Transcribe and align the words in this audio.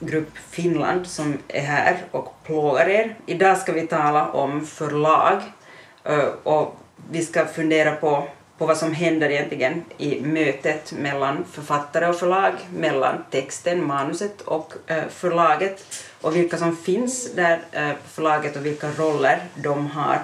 Grupp 0.00 0.38
Finland 0.50 1.06
som 1.06 1.38
är 1.48 1.60
här 1.60 2.04
och 2.10 2.34
plågar 2.44 2.88
er. 2.88 3.14
Idag 3.26 3.58
ska 3.58 3.72
vi 3.72 3.86
tala 3.86 4.28
om 4.28 4.66
förlag 4.66 5.40
eh, 6.04 6.28
och 6.42 6.76
vi 7.10 7.24
ska 7.24 7.46
fundera 7.46 7.96
på, 7.96 8.28
på 8.58 8.66
vad 8.66 8.76
som 8.76 8.92
händer 8.92 9.30
egentligen 9.30 9.84
i 9.98 10.20
mötet 10.20 10.92
mellan 10.92 11.44
författare 11.52 12.06
och 12.06 12.16
förlag, 12.16 12.52
mellan 12.76 13.24
texten, 13.30 13.86
manuset 13.86 14.40
och 14.40 14.74
eh, 14.86 15.08
förlaget 15.08 16.04
och 16.20 16.36
vilka 16.36 16.58
som 16.58 16.76
finns 16.76 17.32
där 17.34 17.60
eh, 17.72 17.92
på 17.92 18.08
förlaget 18.08 18.56
och 18.56 18.66
vilka 18.66 18.90
roller 18.90 19.40
de 19.54 19.86
har 19.86 20.18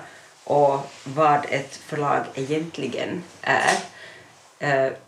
och 0.45 0.80
vad 1.05 1.47
ett 1.49 1.77
förlag 1.77 2.21
egentligen 2.35 3.23
är. 3.43 3.79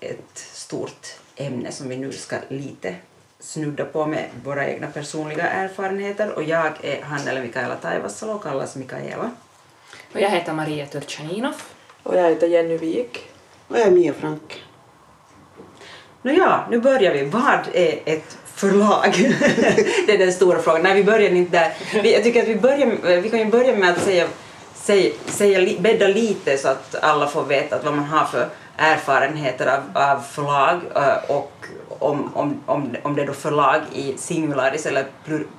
Ett 0.00 0.38
stort 0.38 1.06
ämne 1.36 1.72
som 1.72 1.88
vi 1.88 1.96
nu 1.96 2.12
ska 2.12 2.36
lite 2.48 2.94
snudda 3.40 3.84
på 3.84 4.06
med 4.06 4.28
våra 4.44 4.68
egna 4.68 4.86
personliga 4.86 5.46
erfarenheter 5.46 6.32
och 6.32 6.42
jag 6.42 6.72
är 6.82 7.02
Hannele 7.02 7.40
Mikaela 7.40 7.76
Taivasalo 7.76 8.32
och 8.32 8.42
kallas 8.42 8.76
Mikaela. 8.76 9.30
Och 10.12 10.20
jag 10.20 10.30
heter 10.30 10.52
Maria 10.52 10.86
Turchaninov. 10.86 11.62
Och 12.02 12.16
jag 12.16 12.30
heter 12.30 12.46
Jenny 12.46 12.76
Wik. 12.76 13.30
Och 13.68 13.78
jag 13.78 13.86
är 13.86 13.90
Mia 13.90 14.14
Frank. 14.14 14.64
Nåja, 16.22 16.66
nu 16.70 16.80
börjar 16.80 17.12
vi. 17.12 17.24
Vad 17.24 17.68
är 17.72 17.98
ett 18.04 18.38
förlag? 18.44 19.12
det 20.06 20.14
är 20.14 20.18
den 20.18 20.32
stora 20.32 20.62
frågan. 20.62 20.82
Nej, 20.82 20.94
vi 20.94 21.04
börjar 21.04 21.30
inte 21.30 21.58
där. 21.58 22.02
Vi, 22.02 22.12
jag 22.12 22.22
tycker 22.24 22.42
att 22.42 22.48
vi, 22.48 22.56
börjar, 22.56 23.20
vi 23.20 23.30
kan 23.30 23.38
ju 23.38 23.44
börja 23.44 23.76
med 23.76 23.90
att 23.90 24.02
säga, 24.02 24.28
säga, 24.74 25.12
säga, 25.26 25.80
bädda 25.80 26.08
lite 26.08 26.58
så 26.58 26.68
att 26.68 26.94
alla 26.94 27.26
får 27.26 27.44
veta 27.44 27.78
vad 27.84 27.94
man 27.94 28.04
har 28.04 28.24
för 28.24 28.48
erfarenheter 28.78 29.66
av, 29.66 30.02
av 30.02 30.20
förlag 30.20 30.80
eh, 30.94 31.30
och 31.30 31.52
om, 31.88 32.30
om, 32.34 32.60
om, 32.66 32.96
om 33.02 33.14
det 33.14 33.22
är 33.22 33.26
då 33.26 33.32
förlag 33.32 33.80
i 33.92 34.18
singularis 34.18 34.86
eller 34.86 35.06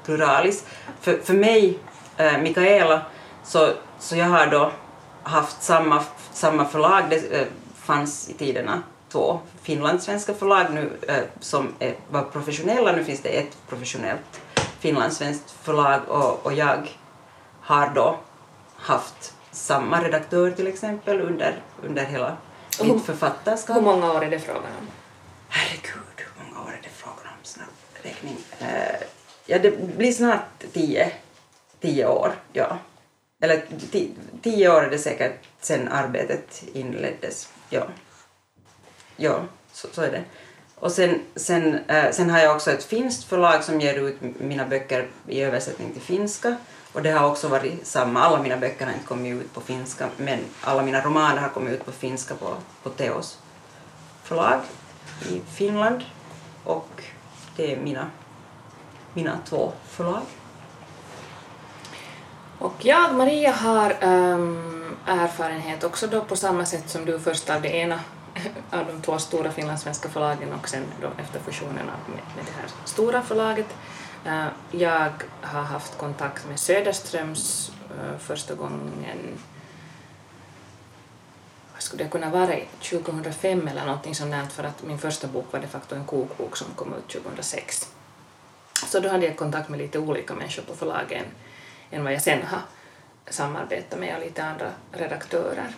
pluralis. 0.06 0.66
För, 1.02 1.18
för 1.18 1.34
mig, 1.34 1.80
eh, 2.18 2.38
Mikaela, 2.38 3.02
så, 3.44 3.70
så 4.00 4.16
jag 4.16 4.26
har 4.26 4.48
då 4.48 4.72
haft 5.24 5.64
samma, 5.64 6.04
samma 6.34 6.66
förlag, 6.66 7.04
det 7.10 7.42
eh, 7.42 7.48
fanns 7.76 8.30
i 8.30 8.34
tiderna 8.34 8.82
två 9.12 9.40
finlandssvenska 9.62 10.34
förlag 10.34 10.66
nu 10.74 10.92
som 11.40 11.74
är, 11.80 11.96
var 12.10 12.24
professionella, 12.24 12.92
nu 12.92 13.04
finns 13.04 13.22
det 13.22 13.30
ett 13.30 13.58
professionellt 13.70 14.42
finlandssvenskt 14.80 15.52
förlag 15.52 16.00
och, 16.08 16.46
och 16.46 16.54
jag 16.54 16.90
har 17.62 17.92
då 17.96 18.18
haft 18.76 19.34
samma 19.52 20.04
redaktör 20.04 20.52
till 20.52 20.68
exempel 20.68 21.22
under, 21.22 21.56
under 21.84 22.06
hela 22.06 22.38
mitt 22.86 23.06
författarskap. 23.06 23.76
Hur 23.76 23.82
många 23.82 24.14
år 24.14 24.26
är 24.26 24.30
det 24.30 24.40
frågan 24.40 24.72
om? 24.80 24.88
Herregud, 25.50 26.18
hur 26.18 26.46
många 26.46 26.66
år 26.66 26.70
är 26.70 26.82
det 26.84 26.90
frågan 26.90 27.28
om? 27.28 27.44
Snabb 27.44 27.68
räkning. 28.04 28.38
Uh, 28.62 29.08
ja, 29.46 29.60
det 29.60 29.98
blir 29.98 30.12
snart 30.12 30.64
tio, 30.74 31.12
tio 31.80 32.08
år, 32.08 32.32
ja. 32.54 32.78
Eller 33.42 33.66
tio, 33.92 34.12
tio 34.42 34.70
år 34.70 34.84
är 34.84 34.90
det 34.90 35.00
säkert 35.00 35.40
sen 35.62 35.88
arbetet 35.88 36.64
inleddes, 36.74 37.50
ja. 37.70 37.84
Ja, 39.16 39.46
så, 39.72 39.88
så 39.92 40.02
är 40.02 40.12
det. 40.12 40.24
Och 40.76 40.92
sen, 40.92 41.22
sen, 41.36 41.74
uh, 41.74 42.12
sen 42.12 42.30
har 42.30 42.40
jag 42.40 42.56
också 42.56 42.72
ett 42.72 42.84
finskt 42.84 43.24
förlag 43.24 43.64
som 43.64 43.82
ger 43.82 43.94
ut 43.94 44.22
mina 44.40 44.66
böcker 44.66 45.08
i 45.28 45.42
översättning 45.42 45.94
till 45.94 46.02
finska. 46.02 46.56
Och 46.94 47.02
det 47.02 47.12
har 47.12 47.28
också 47.28 47.48
varit 47.48 47.88
samma, 47.88 48.22
alla 48.22 48.42
mina 48.42 48.58
böcker 48.58 48.86
har 48.86 48.94
inte 48.94 49.06
kommit 49.06 49.42
ut 49.42 49.54
på 49.54 49.62
finska 49.62 50.10
men 50.18 50.40
alla 50.62 50.82
mina 50.84 51.02
romaner 51.02 51.42
har 51.42 51.50
kommit 51.50 51.74
ut 51.74 51.86
på 51.86 51.92
finska 51.92 52.36
på, 52.36 52.54
på 52.84 52.90
Teos 52.90 53.38
förlag 54.24 54.60
i 55.30 55.42
Finland. 55.54 56.04
Och 56.64 57.04
det 57.56 57.74
är 57.74 57.78
mina, 57.78 58.10
mina 59.14 59.38
två 59.46 59.72
förlag. 59.88 60.22
Och 62.60 62.74
jag, 62.80 63.16
Maria, 63.16 63.52
har 63.52 64.04
um, 64.04 64.98
erfarenhet 65.06 65.84
också 65.84 66.08
då 66.08 66.22
på 66.22 66.36
samma 66.36 66.66
sätt 66.66 66.90
som 66.90 67.06
du 67.06 67.20
först 67.20 67.50
av 67.50 67.62
det 67.62 67.70
ena 67.70 68.00
av 68.72 68.86
de 68.86 69.02
två 69.02 69.18
stora 69.18 69.52
finlandssvenska 69.52 70.10
förlagen 70.10 70.54
och 70.54 70.70
sen 70.70 70.84
då 71.02 71.08
efter 71.18 71.40
fusionen 71.40 71.76
med, 71.76 72.24
med 72.36 72.46
det 72.46 72.62
här 72.62 72.70
stora 72.86 73.22
förlaget. 73.22 73.68
Eh, 74.26 74.48
jag 74.72 75.12
har 75.42 75.62
haft 75.62 75.98
kontakt 75.98 76.48
med 76.48 76.60
Söderströms 76.60 77.72
eh, 77.90 78.18
första 78.18 78.56
gången 78.56 79.40
vad 81.74 81.84
skulle 81.84 82.04
det 82.04 82.10
kunna 82.10 82.30
vara, 82.30 82.56
2005 82.82 83.68
eller 83.68 83.86
någonting 83.86 84.16
sånt 84.16 84.52
för 84.52 84.64
att 84.64 84.84
min 84.84 84.98
första 84.98 85.28
bok 85.28 85.46
var 85.52 85.60
de 85.60 85.68
facto 85.68 85.96
en 85.96 86.06
kokbok 86.06 86.58
som 86.58 86.68
kom 86.76 86.94
ut 86.94 87.08
2006. 87.08 87.94
Så 88.88 89.00
då 89.00 89.10
hade 89.10 89.26
jag 89.26 89.38
kontakt 89.38 89.70
med 89.70 89.80
lite 89.80 90.00
olika 90.00 90.34
människor 90.34 90.64
på 90.64 90.76
förlagen 90.76 91.26
än 91.92 92.04
vad 92.04 92.14
jag 92.14 92.22
sen 92.22 92.46
har 92.46 92.62
samarbetat 93.30 94.00
med 94.00 94.16
och 94.16 94.22
lite 94.22 94.44
andra 94.44 94.72
redaktörer 94.92 95.72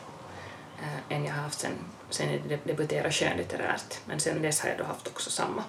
äh, 0.81 1.15
än 1.17 1.25
jag 1.25 1.33
har 1.33 1.41
haft 1.41 1.59
sen, 1.59 1.71
sen 2.09 2.39
jag 2.49 2.59
debuterade 2.63 3.11
skönlitterärt. 3.11 3.99
Men 4.05 4.19
sen 4.19 4.41
dess 4.41 4.61
har 4.61 4.69
jag 4.69 4.77
då 4.77 4.83
haft 4.83 5.07
också 5.07 5.29
samma 5.29 5.63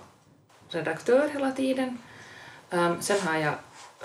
redaktör 0.68 1.28
hela 1.28 1.52
tiden 1.52 1.98
Um, 2.72 3.02
sen 3.02 3.20
har 3.20 3.38
jag 3.38 3.54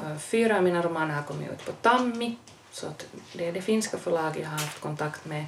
uh, 0.01 0.17
fyra 0.17 0.57
av 0.57 0.63
mina 0.63 0.81
romaner 0.81 1.15
har 1.15 1.23
kommit 1.23 1.51
ut 1.51 1.65
på 1.65 1.71
Tammi, 1.71 2.37
så 2.71 2.87
att 2.87 3.05
det 3.33 3.45
är 3.45 3.51
det 3.51 3.61
finska 3.61 3.97
förlag 3.97 4.37
jag 4.37 4.49
har 4.49 4.57
haft 4.57 4.81
kontakt 4.81 5.25
med. 5.25 5.45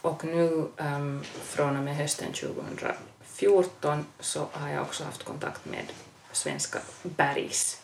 Och 0.00 0.24
nu 0.24 0.68
um, 0.76 1.22
från 1.24 1.76
och 1.76 1.82
med 1.82 1.96
hösten 1.96 2.32
2014 2.32 4.06
så 4.20 4.46
har 4.52 4.68
jag 4.68 4.82
också 4.82 5.04
haft 5.04 5.24
kontakt 5.24 5.64
med 5.64 5.84
svenska 6.32 6.78
Bergs. 7.02 7.83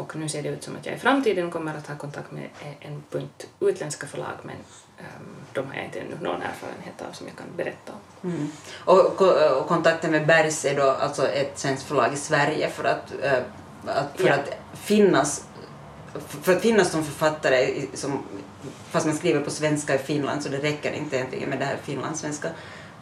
Och 0.00 0.16
nu 0.16 0.28
ser 0.28 0.42
det 0.42 0.48
ut 0.48 0.62
som 0.62 0.76
att 0.76 0.86
jag 0.86 0.94
i 0.94 0.98
framtiden 0.98 1.50
kommer 1.50 1.74
att 1.74 1.86
ha 1.86 1.96
kontakt 1.96 2.32
med 2.32 2.48
en 2.80 3.02
bunt 3.10 3.46
utländska 3.60 4.06
förlag 4.06 4.34
men 4.42 4.56
um, 4.98 5.36
de 5.52 5.66
har 5.66 5.74
jag 5.74 5.84
inte 5.84 6.00
ännu 6.00 6.16
någon 6.20 6.42
erfarenhet 6.42 7.02
av 7.08 7.12
som 7.12 7.26
jag 7.26 7.36
kan 7.36 7.46
berätta 7.56 7.92
om. 7.92 8.30
Mm. 8.30 8.48
Och, 8.84 9.22
och, 9.58 9.68
kontakten 9.68 10.10
med 10.10 10.26
Bergs 10.26 10.64
är 10.64 10.76
då 10.76 10.90
alltså 10.90 11.28
ett 11.28 11.58
svenskt 11.58 11.86
förlag 11.86 12.12
i 12.12 12.16
Sverige 12.16 12.70
för 12.70 12.84
att, 12.84 13.12
uh, 13.24 13.32
att 13.86 14.20
för 14.20 14.28
ja. 14.28 14.34
att 14.34 14.56
finnas 14.74 15.44
för 16.42 16.56
att 16.56 16.62
finnas 16.62 16.90
som 16.90 17.04
författare, 17.04 17.86
som, 17.94 18.22
fast 18.90 19.06
man 19.06 19.16
skriver 19.16 19.40
på 19.40 19.50
svenska 19.50 19.94
i 19.94 19.98
Finland 19.98 20.42
så 20.42 20.48
det 20.48 20.58
räcker 20.58 20.92
inte 20.92 21.16
egentligen 21.16 21.50
med 21.50 21.58
det 21.58 21.64
här 21.64 21.76
finlandssvenska 21.82 22.48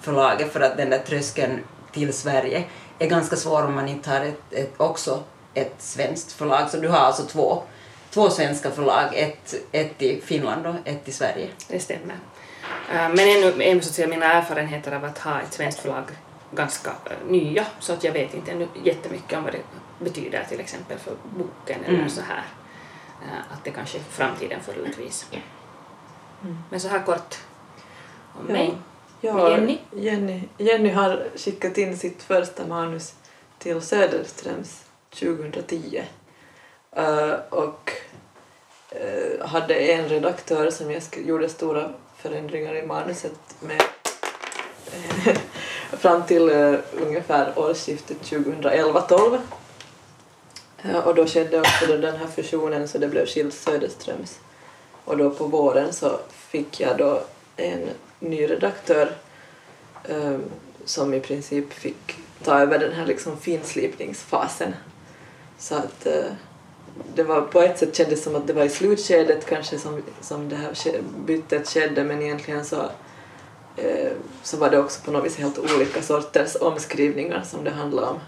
förlaget 0.00 0.52
för 0.52 0.60
att 0.60 0.76
den 0.76 0.90
där 0.90 0.98
tröskeln 0.98 1.64
till 1.92 2.12
Sverige 2.12 2.64
är 2.98 3.06
ganska 3.06 3.36
svår 3.36 3.64
om 3.64 3.74
man 3.74 3.88
inte 3.88 4.10
har 4.10 4.20
ett, 4.20 4.52
ett, 4.52 4.72
också 4.76 5.22
ett 5.60 5.74
svenskt 5.78 6.32
förlag. 6.32 6.70
Så 6.70 6.76
du 6.76 6.88
har 6.88 6.98
alltså 6.98 7.22
två, 7.22 7.62
två 8.10 8.30
svenska 8.30 8.70
förlag, 8.70 9.14
ett, 9.14 9.54
ett 9.72 10.02
i 10.02 10.20
Finland 10.20 10.66
och 10.66 10.74
ett 10.84 11.08
i 11.08 11.12
Sverige. 11.12 11.48
Det 11.68 11.80
stämmer. 11.80 12.16
Eh, 12.92 13.08
men 13.08 13.18
ännu, 13.18 13.62
ännu 13.62 13.80
så 13.80 14.02
att 14.02 14.08
mina 14.08 14.32
erfarenheter 14.32 14.92
av 14.92 15.04
att 15.04 15.18
ha 15.18 15.40
ett 15.40 15.52
svenskt 15.52 15.80
förlag 15.80 16.04
ganska 16.50 16.90
eh, 16.90 17.30
nya 17.30 17.66
så 17.80 17.92
att 17.92 18.04
jag 18.04 18.12
vet 18.12 18.34
inte 18.34 18.50
ännu 18.50 18.68
jättemycket 18.84 19.38
om 19.38 19.44
vad 19.44 19.52
det 19.52 19.62
betyder 19.98 20.44
till 20.48 20.60
exempel 20.60 20.98
för 20.98 21.14
boken 21.36 21.84
eller 21.84 21.98
mm. 21.98 22.10
så 22.10 22.20
här. 22.20 22.44
Eh, 23.22 23.52
att 23.52 23.64
det 23.64 23.70
kanske 23.70 23.98
framtiden 23.98 24.60
får 24.60 24.74
utvisa. 24.74 25.26
Mm. 26.42 26.58
Men 26.70 26.80
så 26.80 26.88
här 26.88 27.02
kort 27.02 27.38
om 28.34 28.46
ja. 28.46 28.52
mig. 28.52 28.74
Ja, 29.20 29.50
Jenny. 29.50 29.78
Jenny. 29.92 30.42
Jenny 30.58 30.90
har 30.90 31.24
skickat 31.36 31.78
in 31.78 31.96
sitt 31.96 32.22
första 32.22 32.66
manus 32.66 33.14
till 33.58 33.80
Söderströms 33.80 34.84
2010 35.10 36.02
uh, 36.98 37.04
eh, 37.04 37.34
och 37.50 37.92
uh, 38.94 39.46
hade 39.46 39.74
en 39.74 40.08
redaktör 40.08 40.70
som 40.70 40.90
jag 40.90 41.02
gjorde 41.26 41.48
stora 41.48 41.90
förändringar 42.16 42.76
i 42.76 42.86
manuset 42.86 43.38
med 43.60 43.82
eh, 44.92 45.36
fram 45.98 46.26
till 46.26 46.50
ungefär 46.92 47.58
årsskiftet 47.58 48.22
2011-12 48.22 49.38
och 51.04 51.14
då 51.14 51.26
skedde 51.26 51.60
också 51.60 51.86
den 51.86 52.16
här 52.16 52.26
fusionen 52.26 52.88
så 52.88 52.98
det 52.98 53.08
blev 53.08 53.26
skilt 53.26 53.54
Söderströms. 53.54 54.38
Och 55.04 55.16
då 55.16 55.30
på 55.30 55.44
våren 55.44 55.92
så 55.92 56.18
fick 56.30 56.80
jag 56.80 56.98
då 56.98 57.22
en 57.56 57.88
ny 58.20 58.46
redaktör 58.50 59.12
um, 60.08 60.44
som 60.84 61.14
i 61.14 61.20
princip 61.20 61.72
fick 61.72 62.16
ta 62.42 62.58
över 62.58 62.78
den 62.78 62.92
här 62.92 63.06
liksom 63.06 63.38
finslipningsfasen 63.38 64.74
så 65.58 65.74
att 65.74 66.06
eh, 66.06 66.32
det 67.14 67.22
var 67.22 67.40
på 67.40 67.60
ett 67.60 67.78
sätt 67.78 67.96
kändes 67.96 68.22
som 68.22 68.36
att 68.36 68.46
det 68.46 68.52
var 68.52 68.64
i 68.64 68.68
slutskedet 68.68 69.46
kanske 69.46 69.78
som, 69.78 70.02
som 70.20 70.48
det 70.48 70.56
här 70.56 71.02
bytet 71.26 71.68
skedde 71.68 72.04
men 72.04 72.22
egentligen 72.22 72.64
så, 72.64 72.82
eh, 73.76 74.12
så 74.42 74.56
var 74.56 74.70
det 74.70 74.78
också 74.78 75.02
på 75.04 75.10
något 75.10 75.24
vis 75.24 75.36
helt 75.36 75.58
olika 75.58 76.02
sorters 76.02 76.56
omskrivningar 76.60 77.42
som 77.42 77.64
det 77.64 77.70
handlade 77.70 78.06
om 78.06 78.18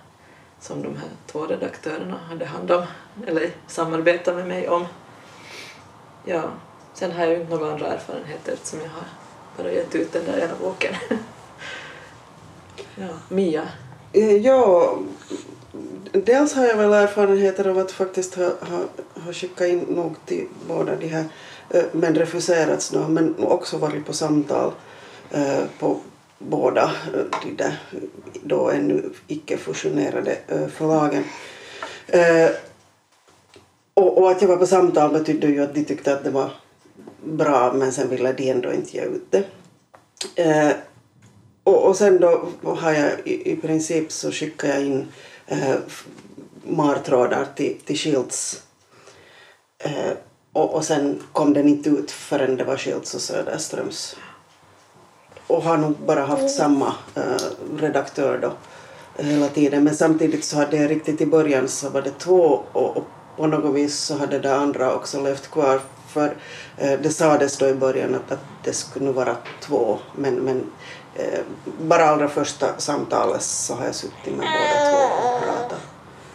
som 0.61 0.83
de 0.83 0.97
här 0.97 1.09
två 1.27 1.47
redaktörerna 1.47 2.19
hade 2.29 2.45
hand 2.45 2.71
om 2.71 2.83
eller 3.27 3.51
samarbetat 3.67 4.37
med 4.37 4.47
mig 4.47 4.69
om. 4.69 4.87
Ja, 6.25 6.43
sen 6.95 7.13
har 7.13 7.25
jag 7.25 7.33
ju 7.33 7.41
inte 7.41 7.55
några 7.55 7.73
andra 7.73 7.87
erfarenheter 7.87 8.53
eftersom 8.53 8.81
jag 8.81 8.89
har 8.89 9.05
bara 9.57 9.73
gett 9.73 9.95
ut 9.95 10.13
den 10.13 10.25
där 10.25 10.39
ena 10.39 10.55
boken. 10.63 10.95
ja, 12.97 13.09
Mia. 13.29 13.69
Eh, 14.13 14.37
ja, 14.37 14.99
dels 16.13 16.55
har 16.55 16.67
jag 16.67 16.77
väl 16.77 16.93
erfarenheter 16.93 17.69
av 17.69 17.79
att 17.79 17.93
faktiskt 17.93 18.35
ha, 18.35 18.45
ha, 18.45 18.85
ha 19.25 19.33
skickat 19.33 19.69
in 19.69 19.79
nog 19.79 20.17
till 20.27 20.47
båda 20.69 20.97
de 20.97 21.09
här, 21.09 21.25
eh, 21.71 21.85
men 21.93 22.15
refuserats 22.15 22.91
då, 22.91 23.09
men 23.09 23.35
också 23.39 23.79
varit 23.79 24.07
på 24.07 24.13
samtal 24.13 24.73
eh, 25.31 25.65
på 25.79 26.01
båda 26.39 26.83
eh, 27.15 27.41
de 27.43 27.55
där 27.57 27.83
då 28.43 28.71
ännu 28.71 29.11
icke 29.27 29.57
fusionerade 29.57 30.37
förlagen. 30.77 31.25
Och, 33.95 34.31
att 34.31 34.43
jag 34.43 34.49
var 34.49 34.57
på 34.57 34.67
samtal 34.67 35.13
betydde 35.13 35.47
ju 35.47 35.63
att 35.63 35.75
de 35.75 35.85
tyckte 35.85 36.13
att 36.13 36.25
det 36.25 36.31
var 36.31 36.51
bra 37.25 37.73
men 37.73 37.93
sen 37.93 38.09
ville 38.09 38.33
de 38.33 38.51
ändå 38.51 38.73
inte 38.73 38.97
ge 38.97 39.03
ut 39.03 39.27
det. 39.31 39.45
Och, 41.65 41.97
sen 41.97 42.21
då 42.21 42.49
har 42.65 42.93
jag 42.93 43.11
i, 43.25 43.53
i 43.53 43.57
princip 43.57 44.13
så 44.13 44.31
skickar 44.31 44.69
jag 44.69 44.85
in 44.85 45.09
eh, 45.51 45.77
martrådar 46.63 47.47
till, 47.55 47.81
till 47.85 47.97
Schilds. 47.97 48.63
Eh, 49.79 50.13
och, 50.53 50.75
och 50.75 50.85
sen 50.85 51.23
kom 51.33 51.53
den 51.53 51.69
inte 51.69 51.91
ut 51.91 52.11
förrän 52.11 52.57
det 52.57 52.65
var 52.65 52.77
Schilds 52.77 53.15
och 53.15 53.21
Söderströms. 53.21 54.17
Och 55.47 55.63
har 55.63 55.77
nog 55.77 55.95
bara 56.07 56.25
haft 56.25 56.51
samma 56.51 56.95
eh, 57.15 57.77
redaktör 57.79 58.39
då 58.39 58.53
hela 59.23 59.49
tiden. 59.49 59.85
Men 59.85 59.97
samtidigt 59.97 60.45
så 60.45 60.57
hade 60.57 60.77
jag 60.77 60.91
riktigt 60.91 61.21
i 61.21 61.27
början 61.27 61.69
så 61.69 61.89
var 61.89 62.03
det 62.03 62.19
två 62.19 62.63
och, 62.73 62.97
och 62.97 63.05
på 63.37 63.47
något 63.47 63.75
vis 63.75 63.99
så 63.99 64.19
hade 64.19 64.39
det 64.39 64.57
andra 64.57 64.95
också 64.95 65.23
levt 65.23 65.51
kvar. 65.51 65.81
För 66.09 66.37
eh, 66.77 67.01
det 67.03 67.11
sades 67.11 67.57
då 67.57 67.69
i 67.69 67.75
början 67.75 68.15
att, 68.15 68.33
att 68.33 68.45
det 68.65 68.73
skulle 68.73 69.13
vara 69.13 69.37
två 69.61 69.99
men, 70.17 70.35
men 70.35 70.71
eh, 71.15 71.41
bara 71.81 72.05
allra 72.05 72.29
första 72.29 72.67
samtalet 72.79 73.43
så 73.43 73.75
har 73.75 73.85
jag 73.85 73.95
suttit 73.95 74.37
med 74.37 74.47
båda 74.47 74.91
två. 74.91 75.30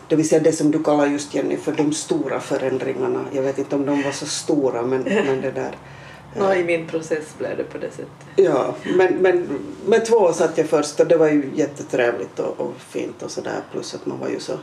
Det 0.09 0.15
vill 0.15 0.29
säga 0.29 0.41
det 0.41 0.51
som 0.51 0.71
du 0.71 0.83
kallar 0.83 1.07
just 1.07 1.33
Jenny 1.33 1.57
för 1.57 1.71
de 1.71 1.93
stora 1.93 2.39
förändringarna. 2.39 3.25
Jag 3.31 3.41
vet 3.41 3.57
inte 3.57 3.75
om 3.75 3.85
de 3.85 4.03
var 4.03 4.11
så 4.11 4.25
stora 4.25 4.81
men, 4.81 5.03
men 5.03 5.41
det 5.41 5.51
där. 5.51 5.77
Nå, 6.37 6.53
I 6.53 6.63
min 6.63 6.87
process 6.87 7.25
blev 7.37 7.57
det 7.57 7.63
på 7.63 7.77
det 7.77 7.89
sättet. 7.89 8.07
Ja, 8.35 8.75
men, 8.95 9.13
men 9.13 9.59
med 9.85 10.05
två 10.05 10.33
satt 10.33 10.57
jag 10.57 10.67
först 10.67 10.99
och 10.99 11.07
det 11.07 11.17
var 11.17 11.27
ju 11.27 11.51
jättetrevligt 11.55 12.39
och, 12.39 12.59
och 12.59 12.73
fint 12.89 13.23
och 13.23 13.31
sådär. 13.31 13.59
Plus 13.71 13.95
att 13.95 14.05
man 14.05 14.19
var 14.19 14.27
ju 14.27 14.39
så 14.39 14.53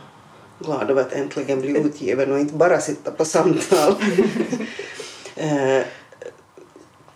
glad 0.59 0.91
över 0.91 1.01
att 1.01 1.13
äntligen 1.13 1.61
bli 1.61 1.79
utgiven 1.79 2.33
och 2.33 2.39
inte 2.39 2.55
bara 2.55 2.81
sitta 2.81 3.11
på 3.11 3.25
samtal. 3.25 3.95
eh, 5.37 5.83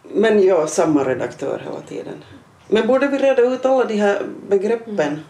men 0.02 0.43
ja, 0.43 0.67
samma 0.67 1.05
redaktör 1.05 1.62
hela 1.64 1.81
tiden. 1.81 2.25
Men 2.69 2.87
borde 2.87 3.08
vi 3.08 3.19
reda 3.19 3.43
ut 3.43 3.64
alla 3.64 3.84
de 3.84 3.94
här 3.94 4.22
begreppen? 4.49 5.20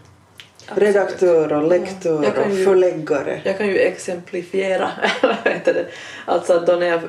Redaktör 0.74 1.52
och 1.52 1.68
lektör 1.68 2.22
kan 2.22 2.44
och 2.44 2.50
ju- 2.50 2.64
förläggare. 2.64 3.40
Jag 3.44 3.58
kan 3.58 3.66
ju 3.66 3.78
exemplifiera. 3.78 4.90
det? 5.64 5.86
Alltså 6.24 6.60
då 6.66 6.72
när 6.72 6.86
jag, 6.86 7.00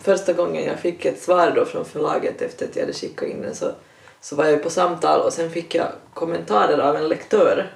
första 0.00 0.32
gången 0.32 0.64
jag 0.64 0.78
fick 0.78 1.04
ett 1.04 1.22
svar 1.22 1.52
då 1.54 1.64
från 1.64 1.84
förlaget 1.84 2.42
efter 2.42 2.66
att 2.66 2.76
jag 2.76 2.82
hade 2.82 2.92
skickat 2.92 3.28
in 3.28 3.42
den 3.42 3.54
så, 3.54 3.70
så 4.20 4.36
var 4.36 4.44
jag 4.44 4.62
på 4.62 4.70
samtal 4.70 5.20
och 5.20 5.32
sen 5.32 5.50
fick 5.50 5.74
jag 5.74 5.86
kommentarer 6.14 6.78
av 6.78 6.96
en 6.96 7.08
lektör. 7.08 7.70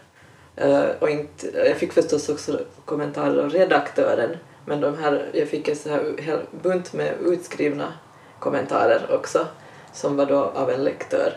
Eh, 0.57 0.85
och 0.99 1.11
inte, 1.11 1.47
jag 1.67 1.77
fick 1.77 1.93
förstås 1.93 2.29
också 2.29 2.61
kommentarer 2.85 3.45
av 3.45 3.51
redaktören 3.51 4.37
men 4.67 4.81
de 4.81 4.99
här, 4.99 5.31
jag 5.33 5.49
fick 5.49 5.69
en 5.69 5.77
så 5.77 5.89
här 5.89 6.15
hel 6.19 6.39
bunt 6.63 6.93
med 6.93 7.13
utskrivna 7.25 7.93
kommentarer 8.39 9.15
också 9.15 9.47
som 9.93 10.17
var 10.17 10.27
då 10.27 10.53
av 10.55 10.71
en 10.71 10.85
lektör 10.85 11.33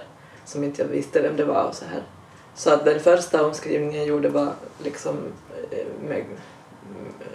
som 0.45 0.63
inte 0.63 0.81
jag 0.81 0.89
visste 0.89 1.21
vem 1.21 1.35
det 1.35 1.45
var 1.45 1.63
och 1.63 1.75
så 1.75 1.85
här. 1.85 2.03
Så 2.57 2.69
att 2.69 2.85
den 2.85 2.99
första 2.99 3.45
omskrivningen 3.45 3.95
jag 3.97 4.07
gjorde 4.07 4.29
var 4.29 4.47
liksom 4.83 5.17
eh, 5.71 5.77
med, 6.09 6.23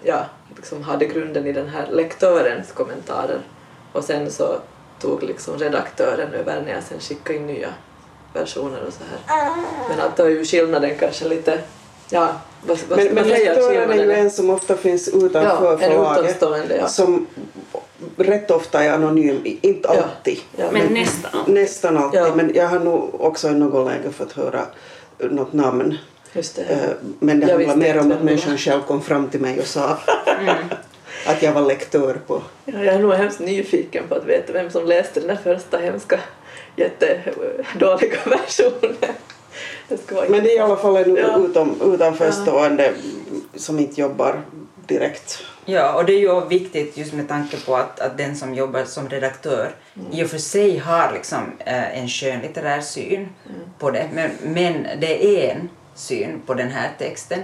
ja, 0.03 0.25
liksom 0.57 0.83
hade 0.83 1.07
grunden 1.07 1.47
i 1.47 1.53
den 1.53 1.69
här 1.69 1.87
lektörens 1.91 2.73
kommentarer 2.73 3.41
och 3.93 4.05
sen 4.05 4.31
så 4.31 4.57
tog 5.01 5.23
liksom 5.23 5.59
redaktören 5.59 6.33
över 6.35 6.63
när 6.63 6.73
jag 6.75 6.83
sen 6.83 7.01
skickade 7.01 7.39
in 7.39 7.47
nya 7.47 7.69
versioner 8.35 8.85
och 8.87 8.93
så 8.93 9.01
här. 9.11 9.51
Men 9.89 10.01
att 10.01 10.17
då 10.17 10.23
är 10.25 10.29
ju 10.31 10.45
skillnaden 10.45 10.91
kanske 10.99 11.29
lite, 11.29 11.61
ja, 12.11 12.29
vad, 12.67 12.79
vad 12.89 12.99
Men, 12.99 13.07
ska 13.07 13.15
men 13.15 13.29
man 13.29 13.37
säga 13.37 13.51
att 13.53 13.57
lektören 13.57 13.91
är 13.91 14.05
ju 14.05 14.13
en 14.13 14.31
som 14.31 14.51
ofta 14.51 14.77
finns 14.77 15.09
utanför 15.09 15.73
Ja, 15.73 15.79
förlaget. 15.79 16.43
ja. 16.81 16.89
Som 16.89 17.27
rätt 18.17 18.51
ofta 18.51 18.85
är 18.85 18.93
anonym, 18.93 19.41
inte 19.45 19.89
Ja. 19.95 20.03
alltid. 20.03 20.39
Ja. 20.57 20.65
Men 20.73 20.87
nästan 20.87 21.31
alltid. 21.35 21.55
Nästan 21.55 21.97
alltid, 21.99 22.21
Ja. 22.21 22.35
men 22.35 22.55
jag 22.55 22.69
har 22.69 22.79
nog 22.79 23.21
också 23.21 23.49
i 23.49 23.55
något 23.55 23.87
läge 23.93 24.11
fått 24.11 24.33
höra 24.33 24.61
något 25.19 25.53
namn. 25.53 25.99
Det. 26.33 26.59
Eh, 26.59 26.79
Men 27.19 27.41
det 27.41 27.47
Jag 27.47 27.57
handlar 27.59 27.77
mer 27.77 27.99
om 28.01 28.13
att 28.13 28.23
människan 28.23 28.59
själv 28.59 28.81
kom 28.83 29.03
fram 29.03 29.29
till 29.29 29.41
mig 29.41 29.59
och 29.61 29.67
sa 29.67 29.99
Mm. 30.41 30.55
att 31.27 31.43
jag 31.43 31.53
var 31.53 31.63
lektör 31.63 32.15
på. 32.27 32.43
Ja, 32.65 32.85
jag 32.85 32.95
är 32.95 32.99
nog 32.99 33.13
hemskt 33.13 33.41
nyfiken 33.41 34.05
på 34.09 34.15
att 34.15 34.25
veta 34.27 34.53
vem 34.53 34.71
som 34.71 34.85
läste 34.87 35.21
den 35.21 35.29
där 35.29 35.55
första 35.57 35.79
hemska 35.79 36.21
jättedåliga 36.77 38.17
versionen. 38.27 38.97
Det 39.89 40.29
Men 40.29 40.43
det 40.43 40.53
är 40.53 40.57
i 40.57 40.59
alla 40.59 40.77
fall 40.77 40.97
en 40.97 41.17
Ja. 41.17 41.39
utom, 41.39 41.95
utanförstående 41.95 42.93
som 43.55 43.79
inte 43.79 44.01
jobbar 44.01 44.43
direkt. 44.87 45.45
Ja, 45.65 45.93
och 45.93 46.05
det 46.05 46.13
är 46.13 46.19
ju 46.19 46.47
viktigt 46.47 46.97
just 46.97 47.13
med 47.13 47.29
tanke 47.29 47.57
på 47.67 47.77
att, 47.77 48.01
att 48.01 48.19
den 48.19 48.37
som 48.37 48.55
jobbar 48.55 48.85
som 48.85 49.09
redaktör 49.09 49.75
i 50.11 50.25
och 50.25 50.29
för 50.29 50.39
sig 50.39 50.79
har 50.79 51.13
liksom, 51.13 51.53
eh, 51.59 51.99
en 51.99 52.09
skönlitterär 52.09 52.81
syn 52.81 53.29
på 53.79 53.91
det, 53.91 54.09
men, 54.13 54.31
men 54.43 54.87
det 55.01 55.47
är 55.47 55.55
en 55.55 55.69
syn 55.95 56.43
på 56.47 56.55
den 56.55 56.71
här 56.71 56.91
texten. 56.99 57.39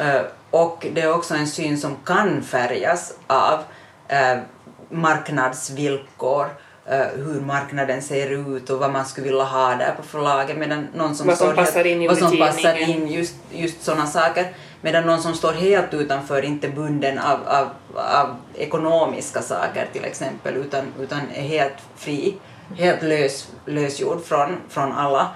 Eh, 0.00 0.22
och 0.50 0.86
det 0.94 1.00
är 1.00 1.14
också 1.14 1.34
en 1.34 1.46
syn 1.46 1.78
som 1.78 1.96
kan 2.04 2.42
färgas 2.42 3.14
av 3.26 3.60
eh, 4.08 4.38
marknadsvillkor, 4.88 6.46
eh, 6.90 7.06
hur 7.16 7.40
marknaden 7.40 8.02
ser 8.02 8.54
ut 8.56 8.70
och 8.70 8.78
vad 8.78 8.92
man 8.92 9.04
skulle 9.06 9.26
vilja 9.26 9.44
ha 9.44 9.74
där 9.74 9.94
på 9.96 10.02
förlaget. 10.02 10.56
Medan 10.56 10.88
någon 10.94 11.14
som 11.14 11.26
Vad 11.26 11.38
som 11.38 11.46
står 11.46 11.56
helt- 11.56 11.68
passar 11.68 11.86
in 11.86 12.02
i 12.02 12.08
vad 12.08 12.18
som 12.18 12.38
passar 12.38 12.74
in 12.88 13.08
just, 13.08 13.34
just 13.50 13.82
sådana 13.84 14.06
saker. 14.06 14.46
Medan 14.82 15.06
någon 15.06 15.22
som 15.22 15.34
står 15.34 15.52
helt 15.52 15.94
utanför, 15.94 16.42
inte 16.44 16.68
bunden 16.68 17.18
av, 17.18 17.38
av, 17.46 17.66
av 17.96 18.36
ekonomiska 18.54 19.42
saker 19.42 19.86
till 19.92 20.04
exempel, 20.04 20.54
utan, 20.56 20.84
utan 21.00 21.20
är 21.34 21.42
helt 21.42 21.76
fri, 21.96 22.36
helt 22.78 23.02
lös, 23.02 23.48
lösgjord 23.66 24.24
från, 24.24 24.56
från 24.68 24.92
alla, 24.92 25.28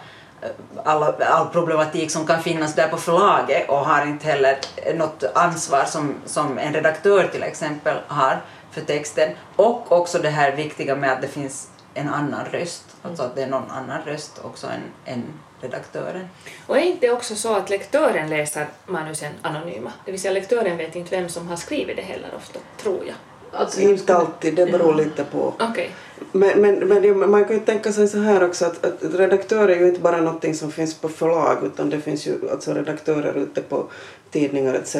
eh, 0.42 0.48
alla, 0.84 1.14
all 1.26 1.46
problematik 1.48 2.10
som 2.10 2.26
kan 2.26 2.42
finnas 2.42 2.74
där 2.74 2.88
på 2.88 2.96
förlaget 2.96 3.68
och 3.68 3.78
har 3.78 4.06
inte 4.06 4.26
heller 4.26 4.56
något 4.94 5.24
ansvar 5.34 5.84
som, 5.84 6.14
som 6.26 6.58
en 6.58 6.72
redaktör 6.72 7.28
till 7.32 7.42
exempel 7.42 7.96
har 8.08 8.40
för 8.74 8.80
texten. 8.80 9.32
Och 9.56 9.92
också 9.92 10.18
det 10.18 10.30
här 10.30 10.56
viktiga 10.56 10.96
med 10.96 11.12
att 11.12 11.22
det 11.22 11.28
finns 11.28 11.68
en 11.94 12.08
annan 12.08 12.44
röst, 12.52 12.84
alltså 13.02 13.22
att 13.22 13.34
det 13.34 13.42
är 13.42 13.46
någon 13.46 13.70
annan 13.70 14.02
röst 14.02 14.40
också 14.42 14.66
än, 14.66 15.12
än 15.14 15.22
redaktören. 15.60 16.28
Och 16.66 16.76
är 16.76 16.82
inte 16.82 17.10
också 17.10 17.36
så 17.36 17.54
att 17.54 17.70
lektören 17.70 18.30
läser 18.30 18.66
manusen 18.86 19.32
anonyma? 19.42 19.92
Det 20.04 20.10
vill 20.10 20.20
säga 20.20 20.34
lektören 20.34 20.76
vet 20.76 20.96
inte 20.96 21.16
vem 21.16 21.28
som 21.28 21.48
har 21.48 21.56
skrivit 21.56 21.96
det 21.96 22.02
heller 22.02 22.28
ofta, 22.36 22.58
tror 22.82 23.04
jag. 23.06 23.14
Alltså, 23.52 23.80
Inte 23.80 24.16
alltid, 24.16 24.54
det 24.54 24.66
beror 24.66 24.94
lite 24.94 25.24
på. 25.24 25.54
Okej. 25.60 25.90
Men, 26.32 26.60
men, 26.60 26.88
men 26.88 27.30
man 27.30 27.44
kan 27.44 27.56
ju 27.56 27.60
tänka 27.64 27.92
sig 27.92 28.08
så 28.08 28.18
här 28.18 28.44
också 28.44 28.64
att, 28.64 28.84
att 28.84 29.02
redaktör 29.02 29.68
är 29.68 29.80
ju 29.80 29.88
inte 29.88 30.00
bara 30.00 30.20
någonting 30.20 30.54
som 30.54 30.72
finns 30.72 30.94
på 30.94 31.08
förlag 31.08 31.64
utan 31.64 31.90
det 31.90 32.00
finns 32.00 32.26
ju 32.26 32.50
alltså 32.50 32.74
redaktörer 32.74 33.34
ute 33.34 33.62
på 33.62 33.86
tidningar 34.34 34.74
etc. 34.74 34.96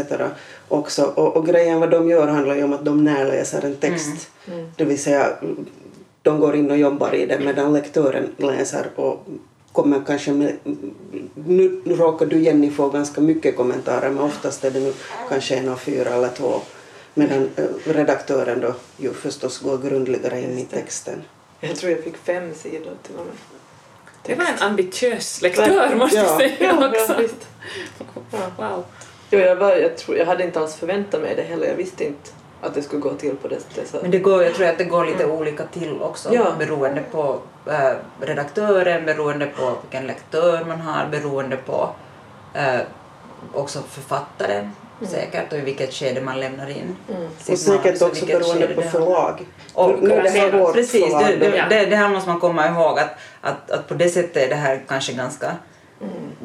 också. 0.69 1.03
Och, 1.05 1.37
och 1.37 1.47
grejen 1.47 1.81
vad 1.81 1.91
de 1.91 2.09
gör 2.11 2.27
handlar 2.29 2.55
ju 2.55 2.65
om 2.65 2.73
att 2.73 2.85
de 2.85 3.05
närläser 3.05 3.65
en 3.65 3.77
text. 3.77 4.29
Det 4.77 4.85
vill 4.85 5.03
säga 5.03 5.37
de 6.23 6.41
går 6.41 6.57
in 6.57 6.71
och 6.71 6.77
jobbar 6.77 7.15
i 7.15 7.27
det 7.27 7.39
medan 7.41 7.73
lektören 7.73 8.29
läser 8.37 8.87
och 8.97 9.27
kommer 9.73 10.03
kanske 10.07 10.33
med, 10.33 10.57
nu, 11.35 11.83
nu 11.85 11.97
råkar 11.97 12.27
du 12.27 12.39
Jenny 12.43 12.71
få 12.71 12.89
ganska 12.89 13.21
mycket 13.21 13.57
kommentarer 13.57 14.11
men 14.11 14.19
oftast 14.25 14.65
är 14.65 14.71
det 14.71 14.81
nu 14.81 14.93
kanske 15.29 15.55
en 15.57 15.69
av 15.69 15.77
fyra 15.77 16.11
eller 16.11 16.29
två 16.29 16.61
medan 17.15 17.49
eh, 17.57 17.65
redaktören 17.93 18.61
då 18.61 18.75
ju 18.97 19.13
förstås 19.13 19.59
går 19.59 19.79
grundligare 19.79 20.41
in 20.43 20.59
i 20.59 20.65
texten. 20.65 21.23
Jag 21.61 21.77
tror 21.77 21.93
jag 21.93 22.05
fick 22.05 22.17
fem 22.17 22.55
sidor 22.55 22.93
till 23.03 23.15
och 23.19 23.27
med. 23.27 23.35
Det 24.27 24.35
var 24.35 24.45
en 24.45 24.69
ambitiös 24.71 25.43
lektör 25.43 25.95
måste 25.95 26.17
jag 26.17 26.27
Ja. 26.27 26.39
säga 26.39 26.55
Ja, 26.61 26.89
också. 26.89 27.13
ja, 27.13 27.19
visst. 27.19 27.47
Ja. 28.31 28.39
Wow. 28.59 28.85
Jo, 29.31 29.39
jag, 29.39 29.57
var, 29.57 29.73
jag, 29.77 29.97
tror, 29.97 30.17
jag 30.17 30.27
hade 30.27 30.45
inte 30.45 30.61
alls 30.61 30.77
förväntat 30.77 31.21
mig 31.21 31.35
det 31.37 31.43
heller. 31.43 31.67
Jag 31.67 31.75
visste 31.75 32.05
inte 32.05 32.31
att 32.61 32.75
det 32.75 32.83
skulle 32.83 33.01
gå 33.01 33.15
till 33.15 33.37
på 33.37 33.49
det 33.49 33.61
sättet. 33.61 33.89
Så. 33.89 33.97
Men 34.03 34.11
det 34.11 34.19
går, 34.19 34.43
jag 34.45 34.55
tror 34.55 34.67
att 34.67 34.79
det 34.79 34.85
går 34.85 35.05
lite 35.05 35.27
olika 35.27 35.65
till 35.67 36.03
också 36.03 36.35
Ja. 36.35 36.55
beroende 36.59 37.03
på 37.11 37.41
äh, 37.67 37.93
redaktören, 38.21 39.05
beroende 39.05 39.47
på 39.47 39.73
vilken 39.83 40.07
lektör 40.07 40.65
man 40.65 40.81
har, 40.81 41.07
beroende 41.07 41.57
på 41.57 41.91
äh, 42.55 42.81
också 43.53 43.83
författaren 43.91 44.71
säkert 45.03 45.53
och 45.53 45.59
i 45.59 45.61
vilket 45.61 45.93
skede 45.95 46.21
man 46.21 46.41
lämnar 46.41 46.71
in 46.71 46.97
sitt 47.39 47.53
Och 47.53 47.59
säkert 47.59 48.03
och 48.03 48.09
också 48.09 48.27
beroende 48.27 48.67
på 48.67 48.83
förlag. 48.83 49.47
Och, 49.75 50.03
Nu 50.03 50.13
är 50.13 50.23
det 50.23 50.31
här 50.31 50.53
vårt 50.53 50.75
precis, 50.75 51.05
förlag 51.05 51.41
det, 51.41 51.67
det, 51.71 51.87
det 51.87 51.97
här 51.97 52.09
måste 52.09 52.29
man 52.29 52.41
komma 52.41 52.69
ihåg 52.69 52.99
att, 52.99 53.11
att, 53.41 53.71
att 53.71 53.89
på 53.89 53.95
det 53.95 54.09
sättet 54.09 54.37
är 54.37 54.49
det 54.49 54.55
här 54.55 54.83
kanske 54.89 55.13
ganska, 55.13 55.53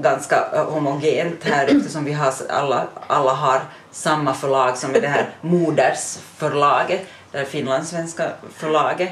ganska 0.01 0.47
äh, 0.53 0.65
homogent 0.65 1.43
här 1.43 1.67
eftersom 1.77 2.05
vi 2.05 2.13
har 2.13 2.33
alla, 2.49 2.87
alla 3.07 3.33
har 3.33 3.61
samma 3.91 4.33
förlag 4.33 4.77
som 4.77 4.95
är 4.95 5.01
det 5.01 5.07
här 5.07 5.29
modersförlaget, 5.41 7.01
det 7.31 7.37
här 7.37 7.45
finlandssvenska 7.45 8.31
förlaget 8.53 9.11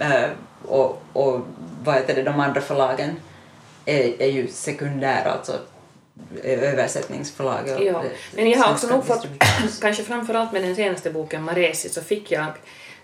äh, 0.00 0.30
och, 0.68 1.02
och 1.12 1.40
vad 1.84 1.94
heter 1.94 2.14
det, 2.14 2.22
de 2.22 2.40
andra 2.40 2.60
förlagen 2.60 3.16
är, 3.84 4.22
är 4.22 4.30
ju 4.30 4.48
sekundära, 4.48 5.32
alltså 5.32 5.52
översättningsförlaget. 6.42 7.80
Ja, 7.80 8.02
men 8.34 8.50
jag 8.50 8.58
har 8.58 8.72
också 8.72 8.86
nog 8.86 9.04
fått, 9.04 9.26
kanske 9.80 10.02
framförallt 10.02 10.52
med 10.52 10.62
den 10.62 10.76
senaste 10.76 11.10
boken 11.10 11.42
Maresi, 11.42 11.88
så 11.88 12.02
fick 12.02 12.32
jag 12.32 12.46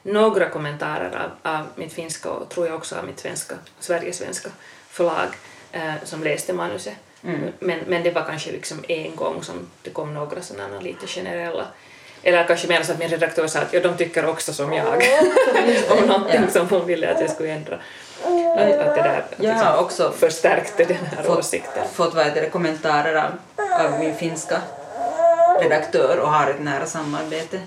några 0.02 0.48
kommentarer 0.48 1.30
av, 1.42 1.52
av 1.52 1.66
mitt 1.74 1.92
finska 1.92 2.30
och 2.30 2.48
tror 2.48 2.66
jag 2.66 2.76
också 2.76 2.96
av 2.96 3.06
mitt 3.06 3.20
svenska, 3.20 3.54
Sverigesvenska 3.80 4.48
förlag 4.88 5.28
eh, 5.72 5.94
som 6.04 6.24
läste 6.24 6.52
manuset. 6.52 6.94
Men, 7.59 7.78
men 7.87 8.02
det 8.02 8.11
var 8.11 8.23
kanske 8.23 8.52
liksom 8.52 8.85
en 8.88 9.16
gång 9.16 9.43
som 9.43 9.54
det 9.83 9.90
kom 9.90 10.14
några 10.14 10.43
sådana 10.43 10.81
lite 10.81 11.07
generella 11.07 11.64
eller 12.23 12.45
kanske 12.45 12.69
mer 12.69 12.83
så 12.83 12.93
att 12.93 12.99
min 12.99 13.09
redaktör 13.09 13.47
sa 13.47 13.59
att 13.59 13.73
ja, 13.73 13.81
de 13.81 13.97
tycker 13.97 14.26
också 14.26 14.52
som 14.52 14.73
jag 14.73 14.87
om 16.00 16.07
någonting 16.07 16.40
Ja. 16.45 16.50
som 16.50 16.69
hon 16.69 16.87
ville 16.87 17.12
att 17.14 17.21
jag 17.21 17.31
skulle 17.31 17.50
ändra. 17.52 17.75
Att, 18.25 18.31
att 18.61 18.95
det 18.97 19.02
där 19.02 19.19
att 19.19 19.35
Jag 19.45 19.52
har 19.54 19.59
liksom 19.64 19.85
också 19.85 20.12
förstärkte 20.19 20.85
den 20.85 20.97
här 21.16 21.23
fått, 21.23 21.38
åsikten. 21.38 21.88
fått 21.93 22.14
vad 22.14 22.26
det, 22.26 22.50
kommentarer 22.50 23.14
av, 23.14 23.31
av 23.85 23.99
min 24.00 24.14
finska 24.14 24.61
redaktör 25.62 26.19
och 26.19 26.28
har 26.31 26.50
ett 26.50 26.61
nära 26.61 26.87
samarbete 26.87 27.61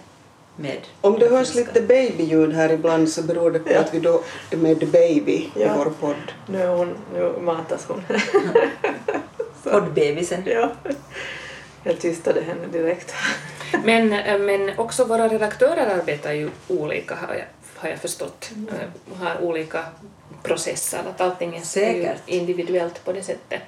med 0.55 0.77
Om 1.01 1.19
det 1.19 1.27
hörs 1.29 1.55
lite 1.55 1.81
babyljud 1.81 2.53
här 2.53 2.71
ibland 2.71 3.09
så 3.09 3.21
beror 3.21 3.51
det 3.51 3.59
på 3.59 3.73
Ja. 3.73 3.79
att 3.79 3.93
vi 3.93 3.99
då 3.99 4.21
är 4.51 4.57
med 4.57 4.77
baby 4.87 5.31
i 5.33 5.51
Ja. 5.55 5.73
vår 5.77 5.91
podd. 5.99 6.31
Nu, 6.45 6.67
hon, 6.67 6.95
nu 7.13 7.33
matas 7.41 7.85
hon. 7.87 8.03
poddbebisen. 9.63 10.43
ja. 10.45 10.71
Jag 11.83 11.99
tystade 11.99 12.41
henne 12.41 12.67
direkt. 12.67 13.13
Men, 13.83 14.13
eh, 14.13 14.39
men 14.39 14.79
också 14.79 15.05
våra 15.05 15.27
redaktörer 15.27 15.97
arbetar 15.99 16.31
ju 16.33 16.49
olika 16.67 17.15
har 17.15 17.33
jag, 17.33 17.45
har 17.75 17.89
jag 17.89 17.99
förstått. 17.99 18.51
Eh, 18.71 19.19
Har 19.19 19.41
olika 19.41 19.85
processer, 20.43 20.99
att 21.09 21.21
allting 21.21 21.55
är 21.57 21.61
Säkert. 21.61 22.21
individuellt 22.25 23.05
på 23.05 23.11
det 23.13 23.23
sättet 23.23 23.61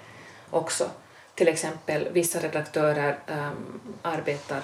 också. 0.50 0.90
Till 1.36 1.48
exempel 1.48 2.08
vissa 2.12 2.40
redaktörer 2.40 3.18
ehm, 3.28 3.80
arbetar 4.02 4.62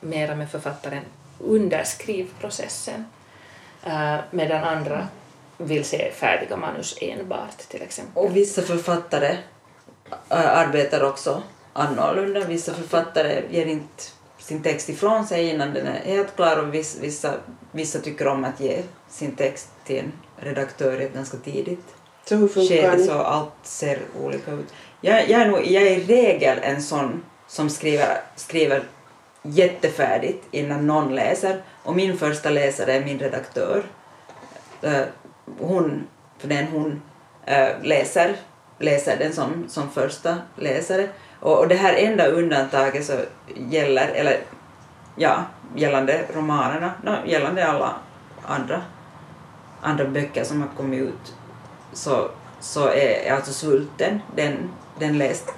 mera 0.00 0.34
med 0.34 0.50
författaren 0.50 1.02
under 1.38 1.84
skrivprocessen 1.84 3.04
eh, 3.84 4.16
medan 4.30 4.64
andra 4.64 5.08
vill 5.58 5.84
se 5.84 6.10
färdiga 6.12 6.56
manus 6.56 6.98
enbart 7.00 7.58
till 7.58 7.82
exempel. 7.82 8.22
Och 8.24 8.36
vissa 8.36 8.62
författare 8.62 9.36
arbetar 10.28 11.04
också 11.04 11.42
annorlunda. 11.72 12.40
Vissa 12.40 12.74
författare 12.74 13.42
ger 13.50 13.66
inte 13.66 14.02
sin 14.38 14.62
text 14.62 14.88
ifrån 14.88 15.26
sig 15.26 15.48
innan 15.48 15.74
den 15.74 15.86
är 15.86 16.00
helt 16.04 16.36
klar 16.36 16.56
och 16.56 16.74
viss, 16.74 16.98
vissa, 17.00 17.34
vissa 17.72 17.98
tycker 17.98 18.28
om 18.28 18.44
att 18.44 18.60
ge 18.60 18.82
sin 19.08 19.36
text 19.36 19.68
till 19.84 19.98
en 19.98 20.12
redaktör 20.36 21.08
ganska 21.14 21.36
tidigt 21.36 21.84
Så 22.24 22.36
hur 22.36 22.48
funkar 22.48 22.96
det? 22.96 23.04
så 23.04 23.12
allt 23.12 23.52
ser 23.62 23.98
olika 24.22 24.52
ut. 24.52 24.66
Jag, 25.00 25.30
jag, 25.30 25.40
är 25.40 25.46
nog, 25.46 25.66
jag 25.66 25.82
är 25.82 25.98
i 25.98 26.04
regel 26.04 26.58
en 26.62 26.82
sån 26.82 27.24
som 27.48 27.70
skriver, 27.70 28.20
skriver 28.36 28.82
jättefärdigt 29.42 30.44
innan 30.50 30.86
någon 30.86 31.14
läser 31.14 31.62
och 31.82 31.96
min 31.96 32.18
första 32.18 32.50
läsare 32.50 32.92
är 32.92 33.04
min 33.04 33.18
redaktör. 33.18 33.82
Hon, 35.58 36.06
för 36.38 36.48
den 36.48 36.66
hon 36.66 37.02
läser, 37.82 38.36
läser 38.82 39.18
den 39.18 39.32
som, 39.32 39.64
som 39.68 39.90
första 39.90 40.36
läsare. 40.56 41.08
Och, 41.40 41.58
och 41.58 41.68
det 41.68 41.74
här 41.74 41.94
enda 41.94 42.26
undantaget 42.26 43.04
så 43.04 43.12
gäller, 43.54 44.08
eller 44.08 44.38
ja, 45.16 45.44
gällande 45.76 46.24
romanerna, 46.34 46.92
no, 47.02 47.16
gällande 47.26 47.66
alla 47.66 47.94
andra, 48.42 48.82
andra 49.80 50.04
böcker 50.04 50.44
som 50.44 50.60
har 50.60 50.68
kommit 50.76 51.00
ut 51.00 51.34
så, 51.92 52.28
så 52.60 52.88
är 52.88 53.32
alltså 53.32 53.52
Svulten, 53.52 54.20
den, 54.36 54.70
den 54.98 55.18
läst, 55.18 55.52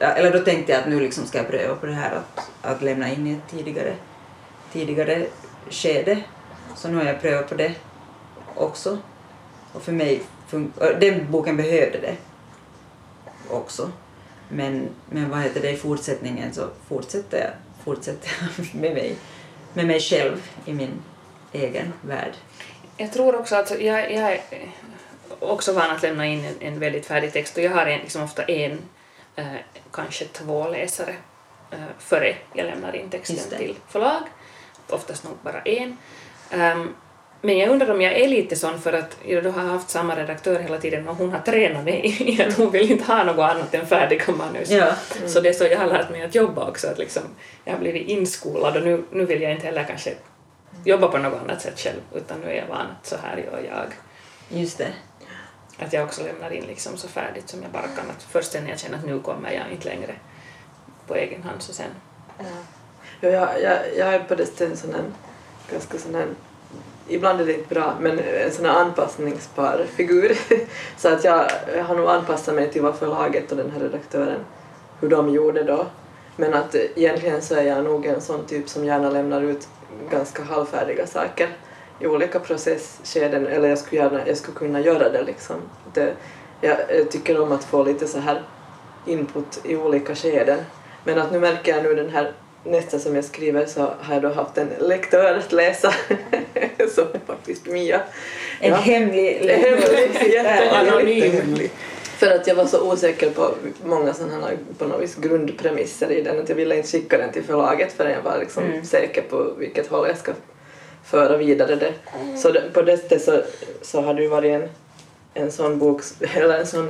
eller 0.00 0.32
då 0.32 0.38
tänkte 0.38 0.72
jag 0.72 0.80
att 0.80 0.88
nu 0.88 1.00
liksom 1.00 1.26
ska 1.26 1.38
jag 1.38 1.48
pröva 1.48 1.74
på 1.74 1.86
det 1.86 1.92
här 1.92 2.14
att, 2.14 2.50
att 2.62 2.82
lämna 2.82 3.12
in 3.12 3.26
i 3.26 3.32
ett 3.32 3.50
tidigare, 3.50 3.94
tidigare 4.72 5.26
skede. 5.70 6.22
Så 6.74 6.88
nu 6.88 6.96
har 6.96 7.04
jag 7.04 7.20
prövat 7.20 7.48
på 7.48 7.54
det 7.54 7.74
också. 8.54 8.98
Och 9.72 9.82
för 9.82 9.92
mig, 9.92 10.22
fun- 10.50 10.72
och 10.76 11.00
den 11.00 11.30
boken 11.30 11.56
behövde 11.56 11.98
det 11.98 12.16
också. 13.50 13.90
Men, 14.48 14.88
men 15.10 15.30
vad 15.30 15.40
heter 15.40 15.60
det, 15.60 15.70
i 15.70 15.76
fortsättningen 15.76 16.54
så 16.54 16.68
fortsätter 16.88 17.38
jag, 17.38 17.50
fortsätter 17.84 18.30
jag 18.40 18.74
med, 18.80 18.94
mig, 18.94 19.16
med 19.74 19.86
mig 19.86 20.00
själv 20.00 20.50
i 20.64 20.72
min 20.72 21.02
egen 21.52 21.92
värld. 22.02 22.32
Jag 22.96 23.12
tror 23.12 23.36
också 23.36 23.56
att 23.56 23.70
jag, 23.80 24.12
jag 24.12 24.32
är 24.32 24.40
också 25.38 25.72
van 25.72 25.90
att 25.90 26.02
lämna 26.02 26.26
in 26.26 26.44
en, 26.44 26.54
en 26.60 26.78
väldigt 26.78 27.06
färdig 27.06 27.32
text 27.32 27.56
och 27.56 27.62
jag 27.62 27.70
har 27.70 27.86
en, 27.86 28.00
liksom 28.00 28.22
ofta 28.22 28.44
en, 28.44 28.78
eh, 29.36 29.46
kanske 29.92 30.24
två 30.24 30.68
läsare 30.68 31.14
eh, 31.70 31.78
före 31.98 32.36
jag 32.52 32.66
lämnar 32.66 32.96
in 32.96 33.10
texten 33.10 33.58
till 33.58 33.76
förlag. 33.88 34.22
Oftast 34.88 35.24
nog 35.24 35.34
bara 35.42 35.60
en. 35.60 35.96
Ehm, 36.50 36.94
men 37.42 37.58
jag 37.58 37.70
undrar 37.70 37.90
om 37.90 38.00
jag 38.00 38.12
är 38.12 38.28
lite 38.28 38.56
sån 38.56 38.80
för 38.80 38.92
att 38.92 39.16
jag 39.26 39.42
har 39.42 39.62
haft 39.62 39.90
samma 39.90 40.16
redaktör 40.16 40.60
hela 40.60 40.78
tiden 40.78 41.08
och 41.08 41.16
hon 41.16 41.32
har 41.32 41.40
tränat 41.40 41.84
mig 41.84 42.00
i 42.20 42.42
att 42.42 42.56
hon 42.56 42.70
vill 42.70 42.90
inte 42.90 43.04
ha 43.04 43.24
något 43.24 43.50
annat 43.50 43.74
än 43.74 43.86
färdiga 43.86 44.32
manus. 44.32 44.70
Ja. 44.70 44.92
Så 45.26 45.40
det 45.40 45.48
är 45.48 45.52
så 45.52 45.64
jag 45.64 45.78
har 45.78 45.86
lärt 45.86 46.10
mig 46.10 46.22
att 46.22 46.34
jobba 46.34 46.68
också, 46.68 46.88
att 46.88 46.98
liksom, 46.98 47.22
jag 47.64 47.72
har 47.72 47.80
blivit 47.80 48.08
inskolad 48.08 48.76
och 48.76 48.82
nu, 48.82 49.04
nu 49.10 49.24
vill 49.24 49.42
jag 49.42 49.52
inte 49.52 49.66
heller 49.66 49.84
kanske 49.84 50.14
jobba 50.84 51.08
på 51.08 51.18
något 51.18 51.42
annat 51.42 51.62
sätt 51.62 51.80
själv 51.80 52.00
utan 52.14 52.40
nu 52.40 52.46
är 52.46 52.54
jag 52.54 52.66
van 52.66 52.86
att 53.00 53.06
så 53.06 53.16
här 53.22 53.36
gör 53.36 53.62
jag. 53.68 53.86
Just 54.60 54.78
det. 54.78 54.92
Att 55.78 55.92
jag 55.92 56.04
också 56.04 56.22
lämnar 56.24 56.50
in 56.50 56.64
liksom 56.66 56.96
så 56.96 57.08
färdigt 57.08 57.48
som 57.48 57.62
jag 57.62 57.70
bara 57.70 57.82
kan. 57.82 58.10
Att 58.10 58.22
först 58.22 58.54
när 58.54 58.70
jag 58.70 58.78
känner 58.78 58.98
att 58.98 59.06
nu 59.06 59.20
kommer 59.20 59.52
jag 59.52 59.72
inte 59.72 59.88
längre 59.88 60.14
på 61.06 61.14
egen 61.14 61.42
hand 61.42 61.62
så 61.62 61.72
sen. 61.72 61.90
Ja, 62.38 63.28
jag, 63.28 63.62
jag, 63.62 63.78
jag 63.96 64.14
är 64.14 64.18
på 64.18 64.34
det 64.34 64.60
en 64.60 64.76
sån 64.76 64.94
här, 64.94 65.04
ganska 65.70 65.98
sån 65.98 66.14
här, 66.14 66.26
ibland 67.08 67.40
är 67.40 67.46
det 67.46 67.54
inte 67.54 67.74
bra, 67.74 67.94
men 68.00 68.18
en 68.18 68.52
sån 68.52 68.64
här 68.64 68.80
anpassningsbar 68.80 69.86
figur. 69.96 70.38
så 70.96 71.08
att 71.08 71.24
jag, 71.24 71.50
jag 71.76 71.84
har 71.84 71.94
nog 71.94 72.08
anpassat 72.08 72.54
mig 72.54 72.70
till 72.70 72.82
vad 72.82 72.96
förlaget 72.96 73.50
och 73.50 73.58
den 73.58 73.70
här 73.70 73.80
redaktören, 73.80 74.40
hur 75.00 75.08
de 75.08 75.28
gjorde 75.28 75.62
då. 75.62 75.86
Men 76.36 76.54
att 76.54 76.74
egentligen 76.74 77.42
så 77.42 77.54
är 77.54 77.62
jag 77.62 77.84
nog 77.84 78.06
en 78.06 78.20
sån 78.20 78.46
typ 78.46 78.68
som 78.68 78.84
gärna 78.84 79.10
lämnar 79.10 79.42
ut 79.42 79.68
ganska 80.10 80.42
halvfärdiga 80.42 81.06
saker 81.06 81.48
i 82.00 82.06
olika 82.06 82.40
processskeden, 82.40 83.46
eller 83.46 83.68
jag 83.68 83.78
skulle, 83.78 84.02
gärna, 84.02 84.26
jag 84.26 84.36
skulle 84.36 84.56
kunna 84.56 84.80
göra 84.80 85.08
det 85.08 85.22
liksom. 85.22 85.56
Det, 85.94 86.12
jag, 86.60 86.76
jag 86.88 87.10
tycker 87.10 87.40
om 87.40 87.52
att 87.52 87.64
få 87.64 87.84
lite 87.84 88.06
så 88.06 88.18
här 88.18 88.42
input 89.06 89.60
i 89.64 89.76
olika 89.76 90.14
skeden. 90.14 90.58
Men 91.04 91.18
att 91.18 91.32
nu 91.32 91.40
märker 91.40 91.74
jag 91.74 91.82
nu 91.82 91.94
den 91.94 92.10
här 92.10 92.32
nästa 92.64 92.98
som 92.98 93.14
jag 93.14 93.24
skriver 93.24 93.66
så 93.66 93.80
har 93.80 94.14
jag 94.14 94.22
då 94.22 94.28
haft 94.28 94.58
en 94.58 94.68
lektör 94.80 95.34
att 95.34 95.52
läsa 95.52 95.92
som 96.96 97.04
är 97.12 97.20
faktiskt 97.26 97.66
Mia. 97.66 98.00
En 98.60 98.70
Ja. 98.70 98.76
hemlig 98.76 99.34
Hemlig, 99.34 100.32
jättehemlig. 100.32 101.70
För 102.18 102.26
att 102.34 102.46
jag 102.46 102.54
var 102.54 102.66
så 102.66 102.92
osäker 102.92 103.30
på 103.30 103.54
många 103.84 104.14
sådana 104.14 104.46
här 104.46 104.56
på 104.78 104.84
något 104.84 105.02
vis 105.02 105.14
grundpremisser 105.16 106.10
i 106.10 106.22
den 106.22 106.40
att 106.40 106.48
jag 106.48 106.56
ville 106.56 106.76
inte 106.76 106.88
skicka 106.88 107.18
den 107.18 107.32
till 107.32 107.44
förlaget 107.44 107.92
förrän 107.92 108.12
jag 108.12 108.22
var 108.22 108.38
liksom 108.38 108.64
Mm. 108.64 108.84
säker 108.84 109.22
på 109.22 109.52
vilket 109.58 109.86
håll 109.86 110.08
jag 110.08 110.18
ska 110.18 110.32
föra 111.04 111.36
vidare 111.36 111.74
det. 111.76 111.92
Så 112.38 112.50
det, 112.50 112.62
på 112.72 112.82
det 112.82 112.96
sättet 112.96 113.22
så, 113.22 113.42
så 113.82 114.00
har 114.00 114.14
det 114.14 114.22
ju 114.22 114.28
varit 114.28 114.50
en, 114.52 114.68
en 115.34 115.52
sån 115.52 115.78
bok, 115.78 116.02
eller 116.34 116.58
en 116.58 116.66
sån, 116.66 116.88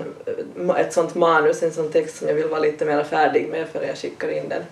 ett 0.78 0.92
sånt 0.92 1.14
manus, 1.14 1.62
en 1.62 1.72
sån 1.72 1.92
text 1.92 2.16
som 2.16 2.28
jag 2.28 2.34
vill 2.34 2.46
vara 2.48 2.60
lite 2.60 2.84
mer 2.84 3.04
färdig 3.04 3.48
med 3.48 3.68
före 3.72 3.86
jag 3.86 3.96
skickar 3.96 4.28
in 4.28 4.48
den. 4.48 4.62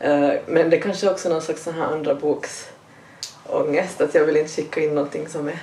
Eh, 0.00 0.34
Men 0.46 0.70
det 0.70 0.78
kanske 0.78 1.10
också 1.10 1.28
är 1.28 1.32
någon 1.32 1.42
slags 1.42 1.62
sån 1.62 1.74
här 1.74 1.84
andra 1.84 2.14
boks 2.14 2.68
ångest 3.54 4.00
att 4.00 4.14
jag 4.14 4.24
vill 4.24 4.36
inte 4.36 4.50
skicka 4.52 4.80
in 4.80 4.94
någonting 4.94 5.28
som 5.28 5.48
är 5.48 5.62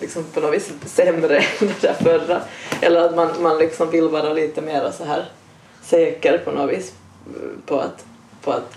liksom 0.00 0.24
på 0.24 0.40
något 0.40 0.54
vis 0.54 0.72
sämre 0.84 1.36
än 1.60 1.68
det 1.68 1.80
där 1.80 1.94
förra. 1.94 2.40
Eller 2.80 3.00
att 3.00 3.16
man, 3.16 3.42
man 3.42 3.58
liksom 3.58 3.90
vill 3.90 4.08
vara 4.08 4.32
lite 4.32 4.62
mer 4.62 4.90
så 4.90 5.04
här 5.04 5.28
säker 5.82 6.38
på 6.38 6.50
något 6.50 6.70
vis 6.70 6.92
på 7.66 7.80
att, 7.80 8.04
på 8.42 8.52
att 8.52 8.76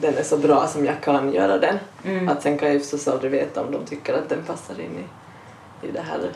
den 0.00 0.14
är 0.14 0.22
så 0.22 0.36
bra 0.36 0.66
som 0.66 0.86
jag 0.86 1.00
kan 1.02 1.32
göra 1.32 1.58
den. 1.58 1.78
Mm. 2.04 2.28
Att 2.28 2.42
sen 2.42 2.58
kan 2.58 2.68
jag 2.68 2.74
ju 2.74 2.80
förstås 2.80 3.08
aldrig 3.08 3.32
veta 3.32 3.62
om 3.62 3.72
de 3.72 3.84
tycker 3.84 4.14
att 4.14 4.28
den 4.28 4.42
passar 4.46 4.80
in 4.80 4.98
i, 4.98 5.86
i 5.88 5.90
det 5.90 6.00
här 6.00 6.30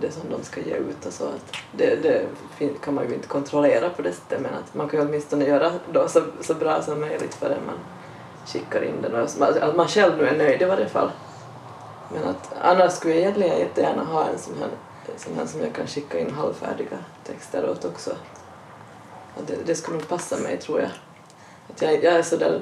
det 0.00 0.10
som 0.10 0.22
de 0.30 0.44
ska 0.44 0.60
ge 0.60 0.74
ut 0.74 1.06
och 1.06 1.12
så. 1.12 1.24
Att 1.24 1.56
det, 1.72 2.02
det 2.02 2.24
kan 2.84 2.94
man 2.94 3.08
ju 3.08 3.14
inte 3.14 3.28
kontrollera 3.28 3.90
på 3.90 4.02
det 4.02 4.12
sättet 4.12 4.40
men 4.40 4.54
att 4.54 4.74
man 4.74 4.88
kan 4.88 5.00
ju 5.00 5.06
åtminstone 5.06 5.44
göra 5.44 5.72
då 5.92 6.08
så, 6.08 6.22
så 6.40 6.54
bra 6.54 6.82
som 6.82 7.00
möjligt 7.00 7.34
förrän 7.34 7.66
man 7.66 7.78
skickar 8.52 8.82
in 8.84 9.02
den 9.02 9.14
och 9.14 9.30
så- 9.30 9.44
att 9.44 9.76
man 9.76 9.88
själv 9.88 10.18
nu 10.18 10.28
är 10.28 10.36
nöjd 10.36 10.62
i 10.62 10.64
varje 10.64 10.88
fall. 10.88 11.10
Men 12.14 12.24
att 12.28 12.50
annars 12.62 12.92
skulle 12.92 13.14
jag 13.14 13.20
egentligen 13.22 13.58
jättegärna 13.58 14.04
ha 14.04 14.24
en 14.28 14.38
sån 14.38 14.54
här, 14.60 14.68
sån 15.16 15.34
här 15.38 15.46
som 15.46 15.60
jag 15.60 15.72
kan 15.72 15.86
skicka 15.86 16.18
in 16.18 16.30
halvfärdiga 16.34 16.98
texter 17.26 17.70
åt 17.70 17.84
också. 17.84 18.10
Att 19.38 19.46
det, 19.46 19.54
det 19.66 19.74
skulle 19.74 19.96
nog 19.98 20.08
passa 20.08 20.36
mig 20.36 20.56
tror 20.58 20.80
jag. 20.80 20.90
Att 21.70 21.82
jag, 21.82 22.04
jag 22.04 22.14
är 22.14 22.22
så 22.22 22.36
där 22.36 22.60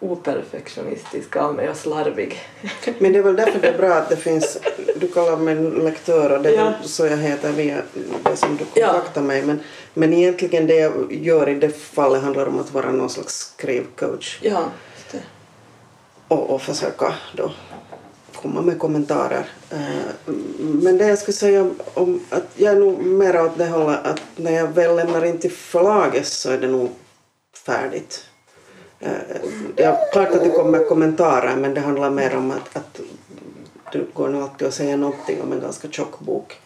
operfektionistisk 0.00 1.36
av 1.36 1.54
mig 1.54 1.70
och 1.70 1.76
slarvig. 1.76 2.38
Men 2.98 3.12
det 3.12 3.18
är 3.18 3.22
väl 3.22 3.36
därför 3.36 3.58
det 3.60 3.68
är 3.68 3.78
bra 3.78 3.94
att 3.94 4.08
det 4.08 4.16
finns, 4.16 4.58
du 4.96 5.08
kallar 5.08 5.36
mig 5.36 5.54
lektör 5.54 6.36
och 6.36 6.42
det 6.42 6.48
är 6.48 6.54
Ja. 6.54 6.72
så 6.82 7.06
jag 7.06 7.16
heter 7.16 7.52
via 7.52 7.82
det 8.24 8.36
som 8.36 8.56
du 8.56 8.64
Ja. 8.80 8.86
kontaktar 8.92 9.22
mig. 9.22 9.42
Men, 9.42 9.60
men 9.94 10.12
egentligen 10.12 10.66
det 10.66 10.74
jag 10.76 11.12
gör 11.12 11.48
i 11.48 11.54
det 11.54 11.68
fallet 11.76 12.22
handlar 12.22 12.46
om 12.46 12.60
att 12.60 12.72
vara 12.72 12.90
någon 12.92 13.10
slags 13.10 13.52
skrivcoach 13.56 14.38
Ja 14.42 14.62
och, 16.28 16.50
och 16.50 16.62
försöka 16.62 17.14
då 17.36 17.52
komma 18.42 18.62
med 18.62 18.78
kommentarer. 18.78 19.48
Eh, 19.70 20.32
men 20.58 20.98
det 20.98 21.08
jag 21.08 21.18
skulle 21.18 21.36
säga 21.36 21.70
om 21.94 22.20
att 22.30 22.46
jag 22.54 22.72
är 22.72 22.80
nog 22.80 23.04
mer 23.06 23.40
åt 23.40 23.58
det 23.58 23.66
hållet 23.66 24.06
att 24.06 24.22
när 24.36 24.52
jag 24.52 24.68
väl 24.68 24.96
lämnar 24.96 25.24
in 25.24 25.38
till 25.38 25.52
förlaget 25.52 26.26
så 26.26 26.50
är 26.50 26.58
det 26.58 26.68
nog 26.68 26.90
färdigt. 27.66 28.24
Eh, 29.00 29.10
det 29.74 29.82
är 29.82 30.12
klart 30.12 30.28
att 30.28 30.44
det 30.44 30.50
kommer 30.50 30.84
kommentarer 30.88 31.56
men 31.56 31.74
det 31.74 31.80
handlar 31.80 32.10
mer 32.10 32.36
om 32.36 32.50
att, 32.50 32.76
att 32.76 33.00
det 33.92 34.14
går 34.14 34.28
nog 34.28 34.42
alltid 34.42 34.68
att 34.68 34.74
säga 34.74 34.96
någonting 34.96 35.42
om 35.42 35.52
en 35.52 35.60
ganska 35.60 35.88
tjock 35.88 36.20
bok. 36.20 36.60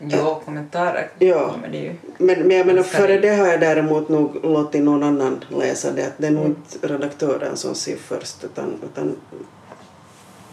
Jo, 0.00 0.42
kommentarer 0.44 1.10
Ja. 1.18 1.50
kommer 1.52 1.68
det 1.68 1.78
ju. 1.78 1.94
Men, 2.18 2.40
men 2.48 2.56
jag 2.56 2.66
menar 2.66 2.82
före 2.82 3.18
det- 3.18 3.34
har 3.36 3.46
jag 3.46 3.60
däremot 3.60 4.08
nog 4.08 4.44
låtit 4.44 4.82
någon 4.82 5.02
annan 5.02 5.44
läsa 5.48 5.92
det. 5.92 6.06
Att 6.06 6.12
det 6.18 6.26
är 6.26 6.30
nog 6.30 6.46
inte 6.46 6.88
redaktören 6.88 7.56
som 7.56 7.74
ser 7.74 7.96
först 7.96 8.44
utan, 8.44 8.74
utan, 8.84 9.16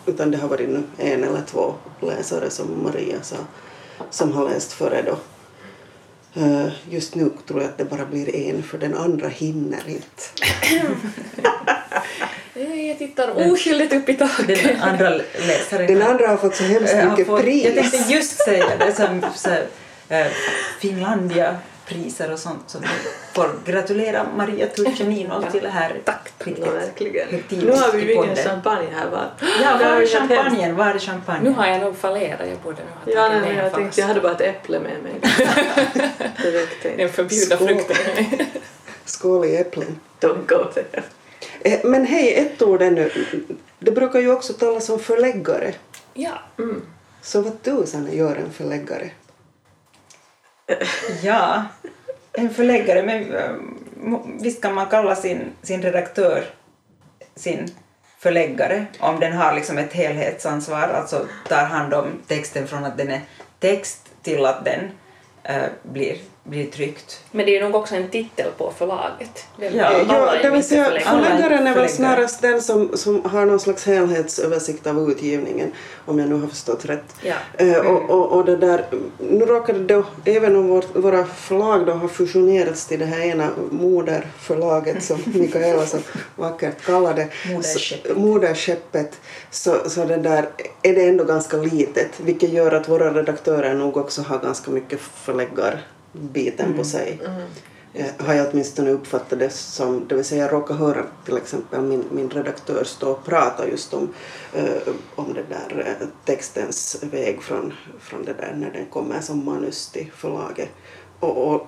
utan 0.05 0.31
det 0.31 0.37
har 0.37 0.47
varit 0.47 0.69
en 0.97 1.23
eller 1.23 1.41
två 1.47 1.73
läsare 2.01 2.49
som 2.49 2.83
Maria 2.83 3.21
sa 3.21 3.35
som 4.09 4.31
har 4.31 4.49
läst 4.49 4.71
före 4.73 5.01
då. 5.01 5.17
Eh, 6.41 6.67
Just 6.89 7.15
nu 7.15 7.29
tror 7.47 7.61
jag 7.61 7.69
att 7.69 7.77
det 7.77 7.85
bara 7.85 8.05
blir 8.05 8.35
en 8.35 8.63
för 8.63 8.77
den 8.77 8.93
andra 8.97 9.27
hinner 9.27 9.83
inte. 9.89 10.23
Jag 12.87 12.97
tittar 12.97 13.51
oskyldigt 13.51 13.93
upp 13.93 14.09
i 14.09 14.13
taket. 14.13 14.63
Den 14.63 14.81
andra 14.81 15.09
läsaren 15.47 15.87
Den 15.87 16.01
andra 16.01 16.27
har 16.27 16.37
fått 16.37 16.55
så 16.55 16.63
hemskt 16.63 16.95
mycket 17.09 17.27
fått- 17.27 17.41
pris. 17.41 17.65
Jag 17.65 17.75
tänkte 17.75 18.13
just 18.13 18.37
säga 18.45 18.65
det, 18.79 18.93
som 18.93 19.21
så, 19.35 19.49
här, 19.49 19.65
eh, 20.09 20.27
Finlandia-priser 20.79 22.31
och 22.33 22.39
sånt. 22.39 22.63
Så 22.67 22.79
vi 22.79 22.87
får 23.33 23.49
gratulera 23.65 24.25
Maria 24.37 24.67
Turchaninov 24.67 25.51
till 25.51 25.63
det 25.63 25.69
här 25.69 26.01
Tack. 26.05 26.31
Ja, 26.45 26.71
verkligen. 26.71 27.27
Nu 27.49 27.71
har 27.71 27.91
vi 27.91 28.15
podden. 28.15 28.35
champagne 28.35 28.87
här 28.95 29.09
va? 29.09 29.25
Ja, 29.63 29.77
Det 29.77 29.83
var 29.85 29.91
har 29.91 30.01
är 30.01 30.05
champagnen? 30.07 30.75
Var 30.75 30.85
är 30.85 30.99
champagnen? 30.99 31.43
Nu 31.43 31.51
har 31.51 31.67
jag 31.67 31.81
nog 31.81 31.97
fallerat, 31.97 32.39
jag 32.49 32.57
borde 32.57 32.77
nog 32.83 33.15
ha 33.15 33.21
Ja, 33.23 33.29
tagit 33.29 33.41
nej, 33.41 33.55
med 33.55 33.65
jag 33.65 33.73
tänkte 33.73 34.01
jag 34.01 34.07
hade 34.07 34.19
bara 34.21 34.31
ett 34.33 34.41
äpple 34.41 34.79
med 34.79 35.03
mig. 35.03 35.13
Det 36.43 36.51
räckte 36.51 36.89
Den 36.97 37.09
förbjudna 37.09 37.57
frukten. 37.57 37.95
Skål 39.05 39.45
i 39.45 39.55
äpplen. 39.57 39.99
Don't 40.21 40.45
go 40.47 40.63
there. 40.73 41.03
Eh, 41.65 41.79
Men 41.83 42.05
hej, 42.05 42.33
ett 42.35 42.61
ord 42.61 42.81
ännu. 42.81 43.11
Det 43.79 43.91
brukar 43.91 44.19
ju 44.19 44.31
också 44.31 44.53
talas 44.53 44.89
om 44.89 44.99
förläggare. 44.99 45.73
ja. 46.13 46.33
Så 47.21 47.41
vad 47.41 47.61
tusan 47.61 48.09
gör 48.11 48.35
en 48.35 48.51
förläggare? 48.51 49.09
Ja, 51.23 51.63
en 52.31 52.49
förläggare. 52.53 53.03
Men 53.03 53.33
eh, 53.33 53.51
visst 54.41 54.61
kan 54.61 54.73
man 54.75 54.85
kalla 54.87 55.15
sin, 55.15 55.51
sin 55.61 55.81
redaktör 55.81 56.43
sin 57.35 57.67
förläggare 58.19 58.85
om 58.99 59.19
den 59.19 59.33
har 59.33 59.53
liksom 59.55 59.77
ett 59.77 59.93
helhetsansvar, 59.93 60.87
alltså 60.87 61.25
tar 61.49 61.65
hand 61.65 61.93
om 61.93 62.07
texten 62.27 62.67
från 62.67 62.85
att 62.85 62.97
den 62.97 63.11
är 63.11 63.21
text 63.59 64.09
till 64.21 64.45
att 64.45 64.65
den 64.65 64.79
eh, 65.43 65.69
blir, 65.83 66.17
blir 66.47 66.65
tryckt. 66.65 67.19
Men 67.31 67.45
det 67.45 67.57
är 67.57 67.63
nog 67.63 67.75
också 67.75 67.95
en 67.95 68.09
titel 68.09 68.51
på 68.57 68.73
förlaget. 68.77 69.45
Det 69.57 69.69
Ja, 69.69 69.91
Ja, 70.07 70.33
det 70.41 70.49
vill 70.49 70.63
säga, 70.63 70.83
förläggare. 70.83 71.09
Förläggaren 71.23 71.67
är 71.67 71.75
väl 71.75 71.87
förläggare. 71.87 71.87
snarast 71.87 72.41
den 72.41 72.61
som, 72.61 72.97
som 72.97 73.25
har 73.25 73.45
någon 73.45 73.59
slags 73.59 73.85
helhetsöversikt 73.85 74.87
av 74.87 75.11
utgivningen, 75.11 75.71
om 76.05 76.19
jag 76.19 76.29
nu 76.29 76.35
har 76.35 76.47
förstått 76.47 76.85
rätt. 76.85 77.03
Ja. 77.21 77.35
Eh, 77.57 77.77
och, 77.77 78.09
och, 78.09 78.31
och 78.31 78.45
det 78.45 78.55
där, 78.57 78.85
nu 79.17 79.45
råkar 79.45 79.73
det 79.73 79.83
då, 79.93 80.03
även 80.25 80.55
om 80.55 80.67
vårt, 80.67 80.95
våra 80.95 81.25
förlag 81.25 81.85
då 81.85 81.91
har 81.91 82.07
fusionerats 82.07 82.87
till 82.87 82.99
det 82.99 83.05
här 83.05 83.21
ena 83.21 83.49
moderförlaget 83.71 85.03
som 85.03 85.19
Mikaela 85.25 85.85
så 85.85 85.97
vackert 86.35 86.81
kallar 86.85 87.13
det, 87.13 87.27
Moderskeppet. 87.53 88.11
så, 88.13 88.19
moderskeppet, 88.19 89.19
så, 89.51 89.89
så 89.89 90.05
det 90.05 90.17
där 90.17 90.49
är 90.83 90.95
det 90.95 91.07
ändå 91.07 91.23
ganska 91.23 91.57
litet, 91.57 92.19
vilket 92.19 92.49
gör 92.49 92.71
att 92.71 92.89
våra 92.89 93.13
redaktörer 93.13 93.73
nog 93.73 93.97
också 93.97 94.21
har 94.21 94.39
ganska 94.39 94.71
mycket 94.71 94.99
förläggarbiten 96.15 96.73
på 96.73 96.83
sig. 96.83 97.19
Eh, 97.93 98.25
har 98.25 98.33
jag 98.33 98.47
åtminstone 98.51 98.91
uppfattat 98.91 99.39
det 99.39 99.49
som. 99.49 100.07
Det 100.07 100.15
vill 100.15 100.25
säga 100.25 100.43
jag 100.43 100.53
råkar 100.53 100.75
höra 100.75 101.05
till 101.25 101.37
exempel 101.37 101.81
min, 101.81 102.03
min 102.11 102.29
redaktör 102.29 102.83
stå 102.83 103.11
och 103.11 103.25
prata 103.25 103.67
just 103.67 103.93
om, 103.93 104.13
eh, 104.53 104.93
om 105.15 105.33
det 105.33 105.43
där 105.49 105.95
eh, 106.01 106.07
textens 106.25 107.03
väg 107.03 107.41
från, 107.41 107.73
från 107.99 108.25
det 108.25 108.33
där 108.33 108.53
när 108.55 108.71
den 108.71 108.85
kommer 108.85 109.21
som 109.21 109.45
manus 109.45 109.89
till 109.89 110.11
förlaget. 110.15 110.69
Och, 111.19 111.53
och, 111.53 111.67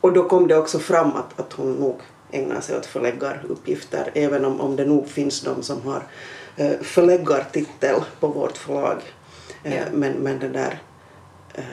och 0.00 0.12
då 0.12 0.28
kom 0.28 0.48
det 0.48 0.56
också 0.56 0.78
fram 0.78 1.12
att, 1.12 1.40
att 1.40 1.52
hon 1.52 1.72
nog 1.72 2.00
ägnar 2.30 2.60
sig 2.60 2.78
åt 2.78 2.86
förläggaruppgifter 2.86 4.10
även 4.14 4.44
om, 4.44 4.60
om 4.60 4.76
det 4.76 4.84
nog 4.84 5.08
finns 5.08 5.40
de 5.40 5.62
som 5.62 5.82
har 5.82 6.02
eh, 6.56 6.80
förläggartitel 6.82 8.00
på 8.20 8.28
vårt 8.28 8.56
förlag. 8.56 8.98
Eh, 9.62 9.74
Ja. 9.76 9.82
men, 9.92 10.12
men 10.12 10.38
det 10.38 10.48
där 10.48 10.82
eh, 11.54 11.64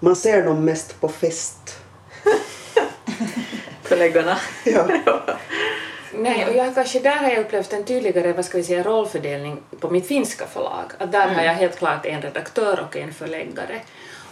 man 0.00 0.16
ser 0.16 0.44
dem 0.44 0.64
mest 0.64 1.00
på 1.00 1.08
fest. 1.08 1.78
Förläggarna. 3.82 4.38
Ja. 4.64 4.88
Nej, 6.14 6.46
och 6.46 6.56
jag, 6.56 6.74
kanske 6.74 7.00
där 7.00 7.16
har 7.16 7.30
jag 7.30 7.38
upplevt 7.38 7.72
en 7.72 7.84
tydligare 7.84 8.32
vad 8.32 8.44
ska 8.44 8.58
vi 8.58 8.64
säga, 8.64 8.82
rollfördelning 8.82 9.60
på 9.80 9.90
mitt 9.90 10.06
finska 10.06 10.46
förlag. 10.46 10.92
Att 10.98 11.12
där 11.12 11.28
har 11.28 11.42
jag 11.42 11.54
helt 11.54 11.78
klart 11.78 12.06
en 12.06 12.22
redaktör 12.22 12.86
och 12.88 12.96
en 12.96 13.12
förläggare. 13.12 13.80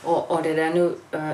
Och, 0.02 0.31
och 0.31 0.42
det 0.42 0.54
där 0.54 0.70
nu, 0.70 0.94
äh, 1.11 1.31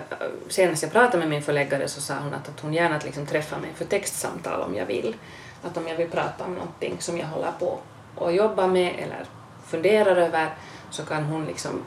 senast 0.49 0.83
jag 0.83 0.93
pratade 0.93 1.19
med 1.19 1.29
min 1.29 1.43
förläggare 1.43 1.89
så 1.89 2.01
sa 2.01 2.15
hon 2.15 2.35
att, 2.35 2.49
att 2.49 2.61
hon 2.61 2.75
gärna 2.75 3.01
liksom 3.05 3.27
träffar 3.27 3.59
mig 3.59 3.71
för 3.75 3.85
textsamtal 3.85 4.61
om 4.61 4.75
jag 4.75 4.87
vill. 4.87 5.17
Att 5.63 5.77
om 5.77 5.89
jag 5.89 5.97
vill 5.97 6.11
prata 6.11 6.45
om 6.45 6.55
någonting 6.55 6.97
som 6.99 7.19
jag 7.19 7.27
håller 7.27 7.53
på 7.59 7.79
och 8.15 8.33
jobbar 8.33 8.67
med 8.67 8.95
eller 8.99 9.25
funderar 9.67 10.17
över 10.17 10.55
så 10.91 11.03
kan 11.03 11.25
hon 11.25 11.45
liksom 11.45 11.83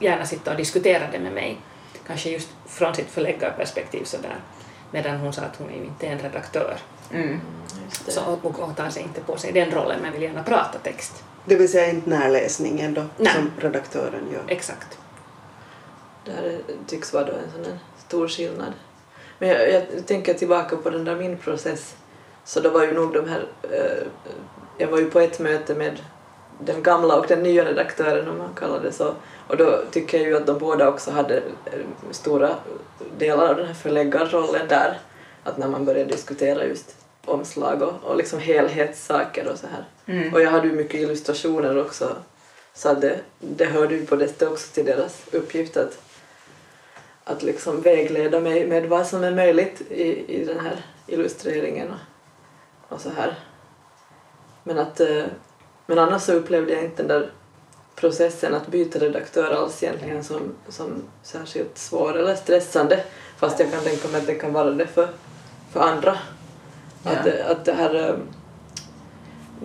gärna 0.00 0.26
sitta 0.26 0.50
och 0.50 0.56
diskutera 0.56 1.10
det 1.12 1.18
med 1.18 1.32
mig. 1.32 1.60
Kanske 2.06 2.30
just 2.30 2.48
från 2.66 2.94
sitt 2.94 3.10
förläggarperspektiv 3.10 4.04
sådär. 4.04 4.36
Medan 4.90 5.16
hon 5.16 5.32
sa 5.32 5.42
att 5.42 5.56
hon 5.56 5.70
är 5.70 5.76
ju 5.76 5.84
inte 5.84 6.06
en 6.06 6.18
redaktör. 6.18 6.76
Mm. 7.12 7.40
Så, 8.08 8.38
och 8.42 8.56
hon 8.56 8.74
tar 8.74 8.90
sig 8.90 9.02
inte 9.02 9.20
på 9.20 9.36
sig 9.36 9.52
den 9.52 9.70
rollen 9.70 10.00
men 10.02 10.12
vill 10.12 10.22
gärna 10.22 10.42
prata 10.42 10.78
text. 10.78 11.24
Det 11.44 11.56
vill 11.56 11.68
säga 11.72 11.90
inte 11.90 12.10
närläsningen 12.10 12.94
då, 12.94 13.04
Nej. 13.16 13.32
som 13.34 13.50
redaktören 13.58 14.32
gör. 14.32 14.42
Exakt. 14.48 14.98
Det 16.24 16.32
här 16.32 16.42
är- 16.42 16.60
tycks 16.86 17.12
vara 17.12 17.24
då 17.24 17.32
en 17.32 17.64
sån 17.64 17.78
stor 18.06 18.28
skillnad. 18.28 18.72
Men 19.38 19.48
jag, 19.48 19.70
jag 19.72 20.06
tänker 20.06 20.34
tillbaka 20.34 20.76
på 20.76 20.90
den 20.90 21.04
där 21.04 21.16
min 21.16 21.38
process. 21.38 21.94
Så 22.44 22.60
då 22.60 22.70
var 22.70 22.82
ju 22.82 22.92
nog 22.94 23.12
de 23.14 23.28
här... 23.28 23.46
Eh, 23.62 24.06
jag 24.78 24.88
var 24.88 24.98
ju 24.98 25.10
på 25.10 25.20
ett 25.20 25.38
möte 25.38 25.74
med 25.74 26.00
den 26.60 26.82
gamla 26.82 27.16
och 27.16 27.26
den 27.26 27.42
nya 27.42 27.64
redaktören 27.64 28.28
om 28.28 28.38
man 28.38 28.54
kallar 28.54 28.80
det 28.80 28.92
så. 28.92 29.14
Och 29.50 29.56
då 29.56 29.82
tycker 29.90 30.18
jag 30.18 30.26
ju 30.26 30.36
att 30.36 30.46
de 30.46 30.58
båda 30.58 30.88
också 30.88 31.10
hade 31.10 31.36
eh, 31.36 31.80
stora 32.10 32.56
delar 33.18 33.48
av 33.48 33.56
den 33.56 33.66
här 33.66 33.74
förläggarrollen 33.74 34.68
där. 34.68 34.98
Att 35.44 35.58
när 35.58 35.68
man 35.68 35.84
började 35.84 36.10
diskutera 36.10 36.64
just 36.64 36.96
omslag 37.24 37.82
och, 37.82 37.94
och 38.04 38.16
liksom 38.16 38.38
helhetssaker 38.38 39.48
och 39.48 39.58
så 39.58 39.66
här. 39.66 39.84
Mm. 40.06 40.34
Och 40.34 40.40
jag 40.40 40.50
hade 40.50 40.66
ju 40.68 40.72
mycket 40.72 41.00
illustrationer 41.00 41.78
också. 41.78 42.16
Så 42.74 42.94
det, 42.94 43.20
det 43.38 43.64
hörde 43.64 43.94
ju 43.94 44.06
på 44.06 44.16
det 44.16 44.42
också 44.42 44.74
till 44.74 44.84
deras 44.84 45.22
uppgift 45.32 45.76
att, 45.76 45.98
att 47.24 47.42
liksom 47.42 47.80
vägleda 47.80 48.40
mig 48.40 48.66
med 48.66 48.88
vad 48.88 49.06
som 49.06 49.24
är 49.24 49.30
möjligt 49.30 49.80
i, 49.90 50.34
i 50.34 50.44
den 50.44 50.60
här 50.60 50.76
illustreringen 51.06 51.88
och, 51.90 52.94
och 52.94 53.00
så 53.00 53.10
här. 53.10 53.38
Men, 54.62 54.78
att, 54.78 55.00
eh, 55.00 55.24
men 55.86 55.98
annars 55.98 56.22
så 56.22 56.32
upplevde 56.32 56.72
jag 56.72 56.84
inte 56.84 57.02
den 57.02 57.20
där 57.20 57.30
processen 57.96 58.54
att 58.54 58.66
byta 58.66 58.98
redaktör 58.98 59.50
alls 59.50 59.82
egentligen 59.82 60.24
som, 60.24 60.40
som 60.68 61.02
särskilt 61.22 61.78
svår 61.78 62.18
eller 62.18 62.34
stressande. 62.34 63.00
Fast 63.38 63.60
jag 63.60 63.70
kan 63.72 63.80
tänka 63.80 64.08
mig 64.08 64.20
att 64.20 64.26
det 64.26 64.34
kan 64.34 64.52
vara 64.52 64.70
det 64.70 64.86
för, 64.86 65.08
för 65.72 65.80
andra. 65.80 66.18
Ja. 67.04 67.10
Att, 67.10 67.26
att 67.50 67.64
det 67.64 67.72
här... 67.72 68.08
eh, 68.08 68.14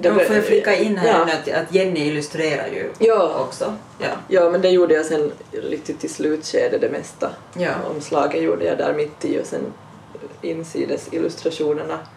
Det 0.01 0.11
får 0.25 0.35
jag 0.35 0.45
flika 0.45 0.75
in 0.75 0.97
här 0.97 1.07
ja. 1.27 1.33
att, 1.33 1.63
att 1.63 1.73
Jenny 1.75 1.99
illustrerar 1.99 2.67
ju 2.67 2.91
Ja. 2.99 3.39
också. 3.47 3.73
Ja. 3.99 4.07
Ja, 4.27 4.49
men 4.49 4.61
det 4.61 4.69
gjorde 4.69 4.93
jag 4.93 5.05
sen 5.05 5.31
riktigt 5.51 6.03
i 6.03 6.07
slutskedet 6.07 6.81
det 6.81 6.89
mesta. 6.89 7.29
Ja. 7.57 7.71
Omslaget 7.95 8.41
gjorde 8.43 8.65
jag 8.65 8.77
där 8.77 8.93
mitt 8.93 9.25
i 9.25 9.39
och 9.41 9.45
sen 9.45 9.61
insides 10.41 11.07
illustrationerna 11.13 11.93
s- 11.93 12.07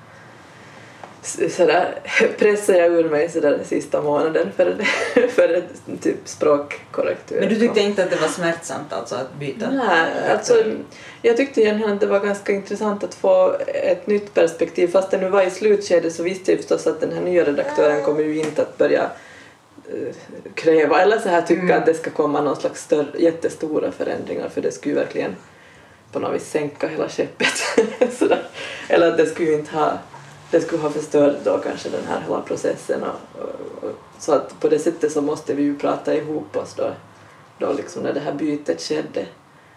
sådär 1.22 2.00
pressade 2.38 2.78
jag 2.78 2.92
ur 2.92 3.09
mig 3.09 3.28
sådär 3.28 3.61
sista 3.64 4.02
månaden 4.02 4.52
för, 4.57 4.76
för 5.28 5.48
ett 5.48 6.02
typ 6.02 6.16
språkkorrektur. 6.24 7.40
Men 7.40 7.48
du 7.48 7.57
tyckte 7.57 7.81
inte 7.81 8.04
att 8.04 8.11
det 8.11 8.16
var 8.16 8.28
smärtsamt 8.28 8.92
alltså 8.92 9.14
att 9.14 9.35
byta? 9.35 9.70
Nej, 9.70 10.11
alltså, 10.31 10.64
jag 11.22 11.37
tyckte 11.37 11.61
egentligen 11.61 11.92
att 11.92 12.00
det 12.00 12.07
var 12.07 12.20
ganska 12.20 12.52
intressant 12.52 13.04
att 13.04 13.14
få 13.14 13.57
ett 13.66 14.07
nytt 14.07 14.35
perspektiv. 14.35 14.88
Fast 14.88 15.11
det 15.11 15.18
nu 15.18 15.28
var 15.28 15.42
i 15.42 15.50
slutskedet 15.50 16.14
så 16.14 16.22
visste 16.22 16.52
jag 16.52 16.59
förstås 16.61 16.87
att 16.87 17.00
den 17.00 17.12
här 17.12 17.20
nya 17.20 17.44
redaktören 17.44 18.04
kommer 18.04 18.20
ju 18.20 18.38
inte 18.38 18.62
att 18.62 18.78
börja 18.78 19.11
eh, 19.92 20.14
kräva 20.54 21.02
eller 21.02 21.18
så 21.18 21.28
här 21.28 21.42
tycka 21.42 21.62
Mm. 21.62 21.78
att 21.78 21.87
det 21.87 21.94
ska 21.94 22.11
komma 22.11 22.40
någon 22.40 22.57
slags 22.57 22.83
större, 22.83 23.18
jättestora 23.18 23.92
förändringar 23.92 24.48
för 24.48 24.61
det 24.61 24.72
skulle 24.72 24.94
verkligen 24.94 25.37
på 26.12 26.18
något 26.18 26.35
vis 26.35 26.50
sänka 26.50 26.88
hela 26.88 27.09
skeppet. 27.09 27.62
Eller 28.88 29.09
att 29.09 29.16
det 29.16 29.26
skulle 29.26 29.48
ju 29.48 29.54
inte 29.54 29.76
ha 29.76 29.98
det 30.51 30.61
skulle 30.61 30.83
ha 30.83 30.91
förstört 30.91 31.37
då 31.45 31.59
kanske 31.59 31.89
den 31.89 32.05
här 32.09 32.21
hela 32.21 32.41
processen 32.41 33.03
och, 33.03 33.43
och, 33.43 33.85
och, 33.85 33.95
så 34.19 34.33
att 34.33 34.61
på 34.61 34.69
det 34.69 34.79
sättet 34.79 35.13
så 35.13 35.23
måste 35.23 35.55
vi 35.55 35.63
ju 35.63 35.79
prata 35.79 36.15
ihop 36.15 36.57
oss 36.57 36.75
då, 36.75 36.91
då 37.59 37.73
liksom 37.73 38.03
när 38.03 38.13
det 38.13 38.21
här 38.21 38.33
bytet 38.35 38.81
skedde. 38.81 39.27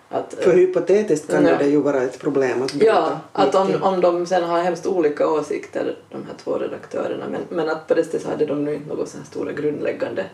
Att, 0.10 0.34
För 0.34 0.54
hypotetiskt 0.54 1.32
kan 1.32 1.46
Ja. 1.46 1.58
det 1.58 1.66
ju 1.66 1.82
vara 1.82 2.02
ett 2.02 2.20
problem 2.20 2.62
att 2.64 2.74
byta. 2.74 2.86
Ja, 2.86 3.20
att 3.32 3.56
om, 3.56 3.84
om 3.84 4.02
de 4.02 4.26
sen 4.26 4.44
har 4.44 4.60
hemskt 4.62 4.86
olika 4.86 5.28
åsikter, 5.28 5.98
de 6.10 6.18
här 6.18 6.34
två 6.44 6.58
redaktörerna, 6.58 7.26
men, 7.32 7.42
men 7.50 7.70
att 7.70 7.88
på 7.88 7.94
det 7.94 8.04
sättet 8.04 8.26
hade 8.26 8.46
de 8.46 8.66
nu 8.66 8.74
inte 8.76 8.90
några 8.90 9.06
så 9.06 9.18
här 9.18 9.26
stora 9.26 9.52
grundläggande 9.52 10.26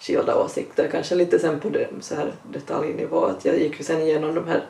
skilda 0.00 0.44
åsikter. 0.44 0.88
Kanske 0.92 1.14
lite 1.14 1.38
sen 1.38 1.60
på 1.60 1.68
det, 1.68 1.88
så 2.00 2.14
här 2.14 2.32
detaljnivå, 2.52 3.24
att 3.24 3.44
jag 3.44 3.58
gick 3.58 3.78
ju 3.78 3.84
sen 3.84 4.00
igenom 4.02 4.34
de 4.34 4.48
här, 4.48 4.64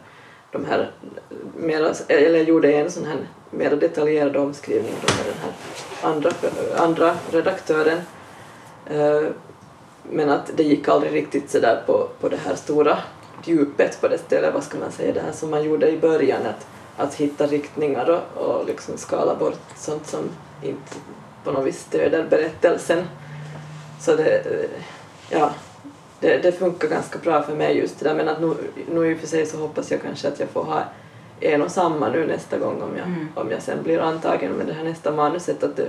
de 0.54 0.64
här 0.64 0.90
mera, 1.56 1.94
eller 2.08 2.38
jag 2.38 2.48
gjorde 2.48 2.72
en 2.72 2.90
sån 2.90 3.04
här 3.04 3.18
mer 3.50 3.76
detaljerad 3.76 4.36
omskrivning 4.36 4.94
då 5.06 5.14
med 5.14 5.24
den 5.26 5.42
här 5.42 5.52
andra, 6.10 6.30
andra 6.84 7.16
redaktören. 7.32 7.98
Eh, 8.86 9.22
men 10.10 10.30
att 10.30 10.50
det 10.56 10.62
gick 10.62 10.88
aldrig 10.88 11.14
riktigt 11.14 11.50
så 11.50 11.60
där 11.60 11.82
på, 11.86 12.08
på 12.20 12.28
det 12.28 12.36
här 12.36 12.54
stora 12.54 12.98
djupet 13.44 14.00
på 14.00 14.08
det 14.08 14.18
stället, 14.18 14.54
vad 14.54 14.64
ska 14.64 14.78
man 14.78 14.92
säga, 14.92 15.12
det 15.12 15.20
här 15.20 15.32
som 15.32 15.50
man 15.50 15.64
gjorde 15.64 15.90
i 15.90 15.98
början, 15.98 16.42
att, 16.46 16.66
att 16.96 17.14
hitta 17.14 17.46
riktningar 17.46 18.10
och, 18.10 18.46
och 18.46 18.66
liksom 18.66 18.98
skala 18.98 19.34
bort 19.34 19.60
sånt 19.76 20.06
som 20.06 20.30
inte 20.62 20.94
på 21.44 21.52
något 21.52 21.66
vis 21.66 21.80
stöder 21.80 22.26
berättelsen. 22.30 23.04
Så 24.00 24.16
det, 24.16 24.38
eh, 24.38 24.80
ja, 25.30 25.50
det, 26.20 26.38
det 26.38 26.52
funkar 26.52 26.88
ganska 26.88 27.18
bra 27.18 27.42
för 27.42 27.54
mig 27.54 27.76
just 27.78 27.98
det 28.00 28.08
där, 28.08 28.14
men 28.14 28.28
att 28.28 28.40
nu, 28.40 28.54
nu 28.92 29.10
i 29.10 29.14
och 29.14 29.18
för 29.18 29.26
sig 29.26 29.46
så 29.46 29.56
hoppas 29.56 29.90
jag 29.90 30.02
kanske 30.02 30.28
att 30.28 30.40
jag 30.40 30.48
får 30.48 30.64
ha 30.64 30.82
en 31.40 31.62
och 31.62 31.70
samma 31.70 32.08
nu 32.08 32.26
nästa 32.26 32.58
gång 32.58 32.82
om 32.82 32.96
jag, 32.96 33.06
Mm. 33.06 33.28
om 33.34 33.50
jag 33.50 33.62
sen 33.62 33.82
blir 33.82 33.98
antagen 34.00 34.52
med 34.52 34.66
det 34.66 34.72
här 34.72 34.84
nästa 34.84 35.12
manuset, 35.12 35.62
att 35.62 35.76
det, 35.76 35.88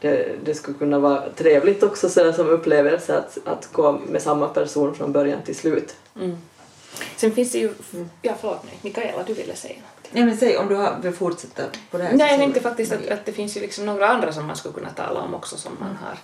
det, 0.00 0.36
det 0.44 0.54
skulle 0.54 0.78
kunna 0.78 0.98
vara 0.98 1.22
trevligt 1.36 1.82
också 1.82 2.08
sådär 2.08 2.32
som 2.32 2.48
upplevelse 2.48 3.18
att, 3.18 3.38
att 3.44 3.72
gå 3.72 3.92
med 3.92 4.22
samma 4.22 4.48
person 4.48 4.94
från 4.94 5.12
början 5.12 5.42
till 5.42 5.56
slut. 5.56 5.96
Mm. 6.16 6.36
Sen 7.16 7.32
finns 7.32 7.52
det 7.52 7.58
ju... 7.58 7.72
Ja, 8.22 8.32
förlåt 8.40 8.64
mig. 8.64 8.78
Mikaela, 8.82 9.22
du 9.22 9.34
ville 9.34 9.54
säga 9.56 9.74
något. 9.74 10.08
Nej 10.12 10.24
men 10.24 10.36
säg 10.36 10.56
om 10.58 10.68
du 10.68 10.74
har, 10.74 10.96
vill 11.02 11.12
fortsätta 11.12 11.62
på 11.90 11.98
det 11.98 12.04
här. 12.04 12.12
Nej, 12.16 12.30
jag 12.30 12.38
tänkte 12.40 12.60
faktiskt 12.60 12.92
att, 12.92 13.08
att 13.08 13.26
det 13.26 13.32
finns 13.32 13.56
ju 13.56 13.60
liksom 13.60 13.86
några 13.86 14.08
andra 14.08 14.32
som 14.32 14.46
man 14.46 14.56
skulle 14.56 14.74
kunna 14.74 14.90
tala 14.90 15.20
om 15.20 15.34
också 15.34 15.56
som 15.56 15.72
man 15.80 15.96
har, 15.96 16.18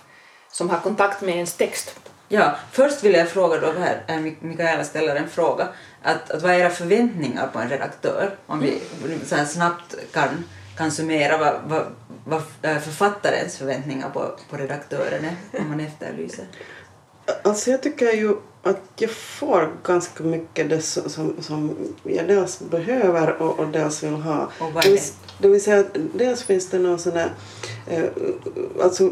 som 0.51 0.69
har 0.69 0.79
kontakt 0.79 1.21
med 1.21 1.35
ens 1.35 1.53
text. 1.53 1.99
Ja, 2.29 2.55
först 2.71 3.03
vill 3.03 3.13
jag 3.13 3.29
fråga 3.29 3.59
då 3.59 3.71
här, 3.79 4.03
äh, 4.07 4.15
Mik- 4.15 4.37
Mikaela 4.43 4.83
ställer 4.83 5.15
en 5.15 5.29
fråga, 5.29 5.67
att, 6.03 6.31
att 6.31 6.41
vad 6.41 6.51
är 6.51 6.59
era 6.59 6.69
förväntningar 6.69 7.47
på 7.53 7.59
en 7.59 7.69
redaktör? 7.69 8.35
Om 8.47 8.59
vi 8.59 8.81
så 9.25 9.35
här 9.35 9.45
snabbt 9.45 9.95
kan, 10.13 10.43
kan 10.77 10.91
summera 10.91 11.37
vad, 11.37 11.55
vad, 11.67 11.85
vad 12.25 12.41
äh, 12.61 12.77
författarens 12.79 13.57
förväntningar 13.57 14.09
på, 14.09 14.31
på 14.49 14.57
redaktören 14.57 15.25
är, 15.25 15.59
om 15.59 15.69
man 15.69 15.79
efterlyser. 15.79 16.45
Alltså 17.43 17.71
jag 17.71 17.83
tycker 17.83 18.11
ju 18.11 18.35
att 18.63 18.81
jag 18.95 19.11
får 19.11 19.71
ganska 19.83 20.23
mycket 20.23 20.69
det 20.69 20.81
som, 20.81 21.35
som, 21.41 21.77
jag 22.03 22.27
dels 22.27 22.59
behöver 22.59 23.41
och, 23.41 23.59
och 23.59 23.67
dels 23.67 24.03
vill 24.03 24.13
ha. 24.13 24.49
Och 24.59 24.73
vad 24.73 24.85
är 24.85 24.91
det? 24.91 25.13
Det 25.39 25.47
vill 25.47 25.63
säga 25.63 25.79
att 25.79 25.97
dels 26.13 26.43
finns 26.43 26.69
det 26.69 26.79
någon 26.79 26.99
sån 26.99 27.13
här, 27.13 27.31
eh, 27.87 28.03
alltså 28.81 29.09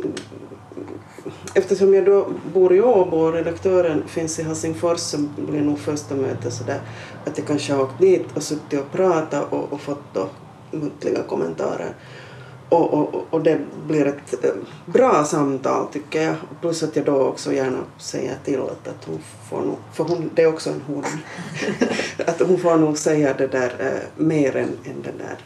eftersom 1.54 1.94
jag 1.94 2.06
då 2.06 2.28
bor 2.54 2.74
i 2.74 2.82
Åbo 2.82 3.18
och 3.18 3.34
redaktören 3.34 4.04
finns 4.08 4.40
i 4.40 4.44
Helsingfors 4.44 5.00
så 5.00 5.18
blir 5.38 5.62
nog 5.62 5.80
första 5.80 6.16
mötet 6.16 6.54
sådär 6.54 6.82
att 7.26 7.38
jag 7.38 7.48
kanske 7.48 7.74
har 7.74 7.84
åkt 7.84 8.00
dit 8.00 8.26
och 8.34 8.44
suttit 8.44 8.80
och 8.80 8.92
pratat 8.92 9.54
och, 9.54 9.74
och 9.74 9.82
fått 9.82 10.14
då 10.14 10.30
muntliga 10.72 11.24
kommentarer. 11.24 11.96
Och, 12.70 12.94
och, 12.94 13.26
och 13.30 13.44
det 13.44 13.60
blir 13.88 14.06
ett 14.06 14.46
eh, 14.46 14.52
bra 14.86 15.24
samtal 15.24 15.88
tycker 15.94 16.22
jag. 16.22 16.36
Plus 16.62 16.84
att 16.84 16.96
jag 16.96 17.06
då 17.06 17.22
också 17.22 17.54
gärna 17.54 17.78
säger 17.98 18.36
till 18.44 18.60
att, 18.60 18.88
att 18.88 19.06
hon 19.06 19.20
får 19.50 19.62
nog, 19.62 19.78
för 19.94 20.04
hon, 20.04 20.30
det 20.36 20.44
är 20.44 20.48
också 20.48 20.70
en 20.70 20.82
hon, 20.88 21.04
att 22.28 22.40
hon 22.40 22.58
får 22.58 22.78
nog 22.78 22.98
säga 22.98 23.34
det 23.34 23.48
där 23.48 23.74
eh, 23.80 24.24
mer 24.24 24.56
än, 24.56 24.70
än 24.86 25.02
den 25.04 25.18
där. 25.18 25.38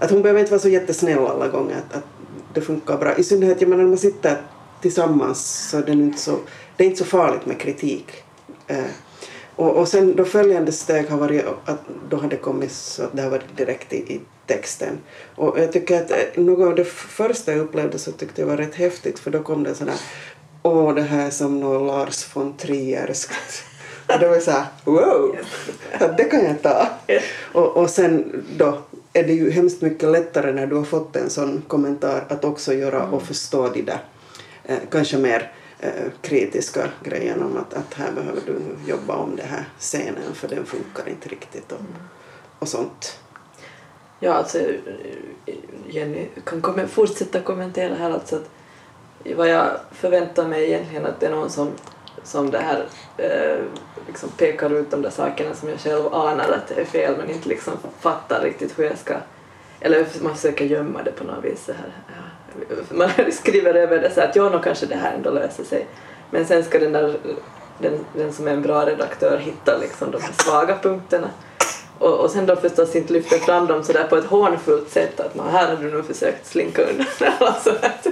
Att 0.00 0.10
hon 0.10 0.22
behöver 0.22 0.40
inte 0.40 0.52
vara 0.52 0.60
så 0.60 0.68
jättesnäll 0.68 1.18
alla 1.18 1.48
gånger, 1.48 1.76
att, 1.76 1.96
att 1.96 2.04
det 2.54 2.60
funkar 2.60 2.98
bra. 2.98 3.16
I 3.16 3.24
synnerhet, 3.24 3.60
jag 3.60 3.70
menar 3.70 3.82
när 3.82 3.88
man 3.88 3.98
sitter 3.98 4.42
tillsammans 4.82 5.68
så 5.70 5.78
är 5.78 5.82
det 5.82 5.94
nu 5.94 6.04
inte 6.04 6.18
så, 6.18 6.38
det 6.76 6.84
är 6.84 6.86
inte 6.86 6.98
så 6.98 7.04
farligt 7.04 7.46
med 7.46 7.60
kritik. 7.60 8.06
Eh, 8.66 8.84
och, 9.56 9.76
och 9.76 9.88
sen 9.88 10.16
då 10.16 10.24
följande 10.24 10.72
steg 10.72 11.08
har 11.08 11.18
varit 11.18 11.44
att 11.64 11.80
då 12.08 12.16
har 12.16 12.28
det 12.28 12.36
kommit 12.36 12.72
så 12.72 13.02
det 13.12 13.22
har 13.22 13.30
varit 13.30 13.56
direkt 13.56 13.92
i, 13.92 13.96
i 13.96 14.20
texten. 14.46 14.98
Och 15.34 15.58
jag 15.58 15.72
tycker 15.72 16.02
att 16.02 16.10
eh, 16.10 16.42
något 16.42 16.66
av 16.66 16.74
det 16.74 16.84
första 16.84 17.52
jag 17.52 17.60
upplevde 17.60 17.98
så 17.98 18.12
tyckte 18.12 18.42
jag 18.42 18.48
var 18.48 18.56
rätt 18.56 18.74
häftigt 18.74 19.18
för 19.18 19.30
då 19.30 19.42
kom 19.42 19.62
det 19.62 19.74
sådär 19.74 19.94
åh 20.62 20.94
det 20.94 21.02
här 21.02 21.26
är 21.26 21.30
som 21.30 21.60
något 21.60 21.86
Lars 21.86 22.36
von 22.36 22.56
Trierskt. 22.56 23.64
Och 24.06 24.18
det 24.18 24.28
var 24.28 24.38
så 24.38 24.50
här, 24.50 24.64
wow, 24.84 25.36
att 25.98 26.16
det 26.16 26.24
kan 26.24 26.44
jag 26.44 26.62
ta. 26.62 26.88
Och, 27.52 27.76
och 27.76 27.90
sen 27.90 28.44
då 28.56 28.78
är 29.12 29.24
det 29.24 29.32
ju 29.32 29.50
hemskt 29.50 29.82
mycket 29.82 30.08
lättare 30.08 30.52
när 30.52 30.66
du 30.66 30.76
har 30.76 30.84
fått 30.84 31.16
en 31.16 31.30
sån 31.30 31.62
kommentar 31.68 32.26
att 32.28 32.44
också 32.44 32.74
göra 32.74 33.06
och 33.06 33.22
förstå 33.22 33.68
de 33.68 33.82
där 33.82 34.04
eh, 34.64 34.78
kanske 34.90 35.18
mer 35.18 35.52
eh, 35.80 35.90
kritiska 36.22 36.88
grejerna 37.04 37.46
om 37.46 37.56
att, 37.56 37.74
att 37.74 37.94
här 37.94 38.12
behöver 38.12 38.40
du 38.46 38.60
jobba 38.90 39.16
om 39.16 39.36
det 39.36 39.42
här 39.42 39.64
scenen 39.78 40.34
för 40.34 40.48
den 40.48 40.66
funkar 40.66 41.08
inte 41.08 41.28
riktigt 41.28 41.72
och, 41.72 41.80
och 42.58 42.68
sånt. 42.68 43.18
Ja, 44.20 44.32
alltså 44.32 44.58
Jenny 45.88 46.26
kan 46.44 46.60
kom- 46.60 46.88
fortsätta 46.88 47.40
kommentera 47.40 47.94
här 47.94 48.10
alltså 48.10 48.36
att 48.36 48.50
vad 49.36 49.48
jag 49.48 49.70
förväntar 49.92 50.48
mig 50.48 50.64
egentligen 50.64 51.06
att 51.06 51.20
det 51.20 51.26
är 51.26 51.30
någon 51.30 51.50
som, 51.50 51.68
som 52.22 52.50
det 52.50 52.58
här 52.58 52.84
eh, 53.16 53.64
liksom 54.06 54.28
pekar 54.28 54.70
ut 54.70 54.90
de 54.90 55.02
där 55.02 55.10
sakerna 55.10 55.54
som 55.54 55.68
jag 55.68 55.80
själv 55.80 56.14
anar 56.14 56.48
att 56.48 56.68
det 56.68 56.80
är 56.80 56.84
fel 56.84 57.14
men 57.18 57.30
inte 57.30 57.48
liksom 57.48 57.72
fattar 58.00 58.40
riktigt 58.40 58.78
hur 58.78 58.84
jag 58.84 58.98
ska 58.98 59.14
eller 59.80 60.06
man 60.20 60.34
försöker 60.34 60.64
gömma 60.64 61.02
det 61.02 61.12
på 61.12 61.24
något 61.24 61.44
vis 61.44 61.64
så 61.64 61.72
här. 61.72 61.92
Ja, 62.08 62.76
Man 62.90 63.10
skriver 63.32 63.74
över 63.74 63.98
det 63.98 64.10
så 64.14 64.20
att 64.20 64.36
ja, 64.36 64.48
nog 64.48 64.64
kanske 64.64 64.86
det 64.86 64.94
här 64.94 65.14
ändå 65.14 65.30
löser 65.30 65.64
sig. 65.64 65.86
Men 66.30 66.46
sen 66.46 66.64
ska 66.64 66.78
den 66.78 66.92
där 66.92 67.16
den, 67.78 68.04
den 68.14 68.32
som 68.32 68.48
är 68.48 68.52
en 68.52 68.62
bra 68.62 68.86
redaktör 68.86 69.38
hitta 69.38 69.78
liksom 69.78 70.10
de 70.10 70.22
här 70.22 70.32
svaga 70.32 70.78
punkterna 70.82 71.28
och, 71.98 72.20
och 72.20 72.30
sen 72.30 72.46
då 72.46 72.56
förstås 72.56 72.96
inte 72.96 73.12
lyfta 73.12 73.36
fram 73.36 73.66
dem 73.66 73.84
sådär 73.84 74.06
på 74.08 74.16
ett 74.16 74.24
hånfullt 74.24 74.90
sätt 74.90 75.20
att 75.20 75.34
man, 75.34 75.48
här 75.48 75.68
har 75.68 75.82
du 75.82 75.90
nog 75.90 76.06
försökt 76.06 76.46
slinka 76.46 76.82
undan 76.82 77.06
alltså, 77.38 77.70
att, 77.70 78.06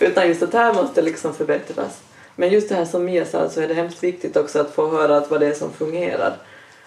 utan 0.00 0.28
just 0.28 0.42
att 0.42 0.52
här 0.52 0.74
måste 0.74 1.02
liksom 1.02 1.34
förbättras. 1.34 2.00
Men 2.40 2.50
just 2.50 2.68
det 2.68 2.74
här 2.74 2.84
som 2.84 3.04
Mia 3.04 3.24
sa 3.24 3.48
så 3.48 3.60
är 3.60 3.68
det 3.68 3.74
hemskt 3.74 4.02
viktigt 4.02 4.36
också 4.36 4.60
att 4.60 4.70
få 4.70 4.88
höra 4.88 5.16
att 5.16 5.30
vad 5.30 5.40
det 5.40 5.46
är 5.46 5.54
som 5.54 5.72
fungerar. 5.72 6.36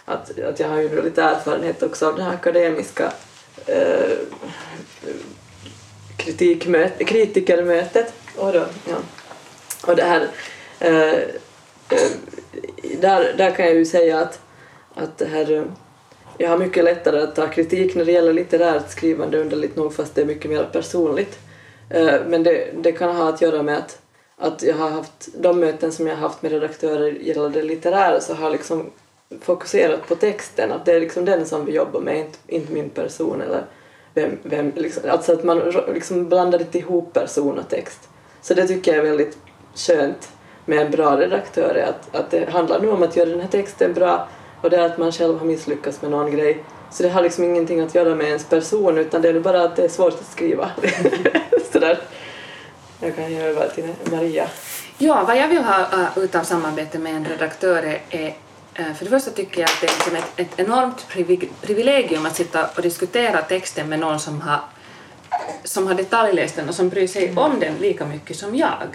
Att, 0.06 0.40
att 0.40 0.60
jag 0.60 0.68
har 0.68 0.80
ju 0.80 1.02
lite 1.02 1.24
erfarenhet 1.24 1.84
också 1.84 2.08
av 2.08 2.16
det 2.16 2.24
här 2.24 2.34
akademiska 2.34 3.14
eh, 3.66 4.18
kritikermötet. 6.98 8.14
Och, 8.38 8.54
då, 8.54 8.66
ja. 8.90 8.96
och 9.88 9.96
det 9.96 10.04
här 10.04 10.28
eh, 10.80 11.14
eh, 11.90 12.12
där, 13.02 13.34
där 13.38 13.52
kan 13.52 13.66
jag 13.66 13.76
ju 13.76 13.86
säga 13.86 14.20
att, 14.20 14.40
att 14.96 15.18
det 15.18 15.26
här 15.26 15.52
eh, 15.52 15.64
jag 16.38 16.50
har 16.50 16.58
mycket 16.58 16.84
lättare 16.84 17.22
att 17.22 17.36
ta 17.36 17.48
kritik 17.48 17.96
när 17.96 18.06
det 18.06 18.12
gäller 18.12 18.34
litterärt 18.34 18.90
skrivande 18.90 19.42
underligt 19.42 19.76
nog 19.76 19.96
fast 19.96 20.16
det 20.16 20.22
är 20.22 20.26
mycket 20.26 20.52
mer 20.52 20.70
personligt. 20.72 21.40
Eh, 21.90 22.16
Men 22.28 22.44
det, 22.44 22.68
det 22.82 22.92
kan 22.92 23.16
ha 23.16 23.30
att 23.30 23.42
göra 23.42 23.64
med 23.64 23.78
att, 23.78 24.00
att 24.38 24.64
jag 24.64 24.76
har 24.76 24.90
haft 24.90 25.28
de 25.38 25.60
möten 25.60 25.92
som 25.92 26.08
jag 26.08 26.16
har 26.16 26.22
haft 26.22 26.42
med 26.42 26.52
redaktörer 26.52 27.12
gällande 27.12 27.62
det 27.62 27.68
litterära 27.68 28.20
så 28.20 28.34
har 28.34 28.44
jag 28.44 28.52
liksom 28.52 28.92
fokuserat 29.42 30.08
på 30.08 30.16
texten, 30.16 30.72
att 30.72 30.86
det 30.86 30.94
är 30.94 31.00
liksom 31.00 31.26
den 31.26 31.46
som 31.46 31.66
vi 31.66 31.76
jobbar 31.76 32.00
med, 32.00 32.18
inte, 32.18 32.38
inte 32.48 32.74
min 32.74 32.90
person 32.90 33.42
eller 33.42 33.66
vem, 34.14 34.38
vem, 34.44 34.72
liksom, 34.76 35.04
alltså 35.10 35.34
att 35.34 35.44
man 35.44 35.60
liksom 35.94 36.30
blandar 36.30 36.62
inte 36.62 36.78
ihop 36.78 37.14
person 37.14 37.60
och 37.60 37.70
text. 37.70 38.10
Så 38.42 38.54
det 38.54 38.68
tycker 38.68 38.96
jag 38.96 39.06
är 39.06 39.10
väldigt 39.10 39.38
skönt 39.76 40.32
med 40.66 40.86
en 40.86 40.92
bra 40.92 41.18
redaktör 41.20 41.76
är 41.76 41.88
att, 41.88 42.16
att 42.16 42.32
det 42.32 42.50
handlar 42.50 42.80
nu 42.80 42.90
om 42.90 43.04
att 43.04 43.16
göra 43.16 43.30
den 43.30 43.40
här 43.40 43.48
texten 43.48 43.94
bra 43.94 44.28
och 44.62 44.70
det 44.70 44.78
är 44.78 44.86
att 44.86 44.98
man 44.98 45.12
själv 45.12 45.38
har 45.38 45.46
misslyckats 45.46 46.02
med 46.02 46.12
någon 46.12 46.32
grej. 46.32 46.64
Så 46.92 47.04
det 47.04 47.10
har 47.10 47.22
liksom 47.22 47.44
ingenting 47.44 47.80
att 47.80 47.96
göra 47.96 48.16
med 48.16 48.28
ens 48.28 48.46
person 48.46 48.98
utan 48.98 49.22
det 49.22 49.30
är 49.30 49.40
bara 49.40 49.64
att 49.64 49.76
det 49.76 49.84
är 49.84 49.90
svårt 49.90 50.14
att 50.14 50.32
skriva. 50.32 50.72
Sådär. 51.72 52.00
Jag 53.04 53.16
kan 53.16 53.32
ge 53.32 53.42
över 53.42 53.70
till 53.70 53.94
Maria. 54.12 54.48
Ja, 54.98 55.24
vad 55.28 55.38
jag 55.38 55.48
vill 55.48 55.64
ha 55.64 55.80
uh, 55.80 56.18
utav 56.18 56.44
samarbete 56.44 57.00
med 57.00 57.16
en 57.16 57.26
redaktör 57.26 58.00
är, 58.10 58.28
uh, 58.80 58.94
för 58.94 59.06
det 59.06 59.10
första 59.10 59.32
tycker 59.32 59.62
jag 59.62 59.70
att 59.70 59.82
det 59.82 59.88
är 59.88 59.92
liksom 59.92 60.16
ett, 60.16 60.40
ett 60.40 60.60
enormt 60.60 61.08
privilegium 61.62 62.26
att 62.26 62.36
sitta 62.36 62.68
och 62.76 62.82
diskutera 62.82 63.42
texten 63.42 63.90
med 63.90 64.00
någon 64.00 64.20
som 64.20 64.42
har, 64.42 64.60
som 65.64 65.88
har 65.88 65.94
detaljläst 65.94 66.56
den 66.56 66.70
och 66.70 66.76
som 66.76 66.90
bryr 66.90 67.08
sig 67.08 67.34
om 67.36 67.60
den 67.60 67.76
lika 67.76 68.06
mycket 68.06 68.38
som 68.38 68.56
jag. 68.56 68.88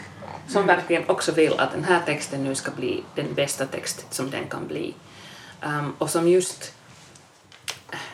Som 0.46 0.62
mm. 0.62 0.76
verkligen 0.76 1.08
också 1.08 1.32
vill 1.32 1.60
att 1.60 1.72
den 1.72 1.84
här 1.84 2.00
texten 2.06 2.44
nu 2.44 2.54
ska 2.54 2.70
bli 2.70 3.04
den 3.14 3.34
bästa 3.34 3.66
text 3.66 4.06
som 4.10 4.30
den 4.30 4.46
kan 4.48 4.66
bli. 4.66 4.94
Um, 5.62 5.94
och 5.98 6.10
som 6.10 6.28
just 6.28 6.72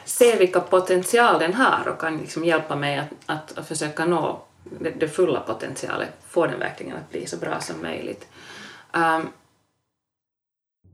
ser 0.04 0.38
vilka 0.38 0.61
potential 0.61 1.38
den 1.38 1.54
har 1.54 1.88
och 1.88 2.00
kan 2.00 2.18
liksom 2.18 2.44
hjälpa 2.44 2.76
mig 2.76 2.98
att, 2.98 3.09
att, 3.26 3.59
att 3.59 3.68
försöka 3.68 4.04
nå 4.04 4.40
det, 4.64 4.90
det, 4.90 5.09
fulla 5.09 5.40
potentialet, 5.40 6.09
få 6.29 6.46
den 6.46 6.59
verkligen 6.59 6.96
att 6.96 7.11
bli 7.11 7.27
så 7.27 7.37
bra 7.37 7.61
som 7.61 7.83
möjligt. 7.83 8.29
Um, 8.92 9.29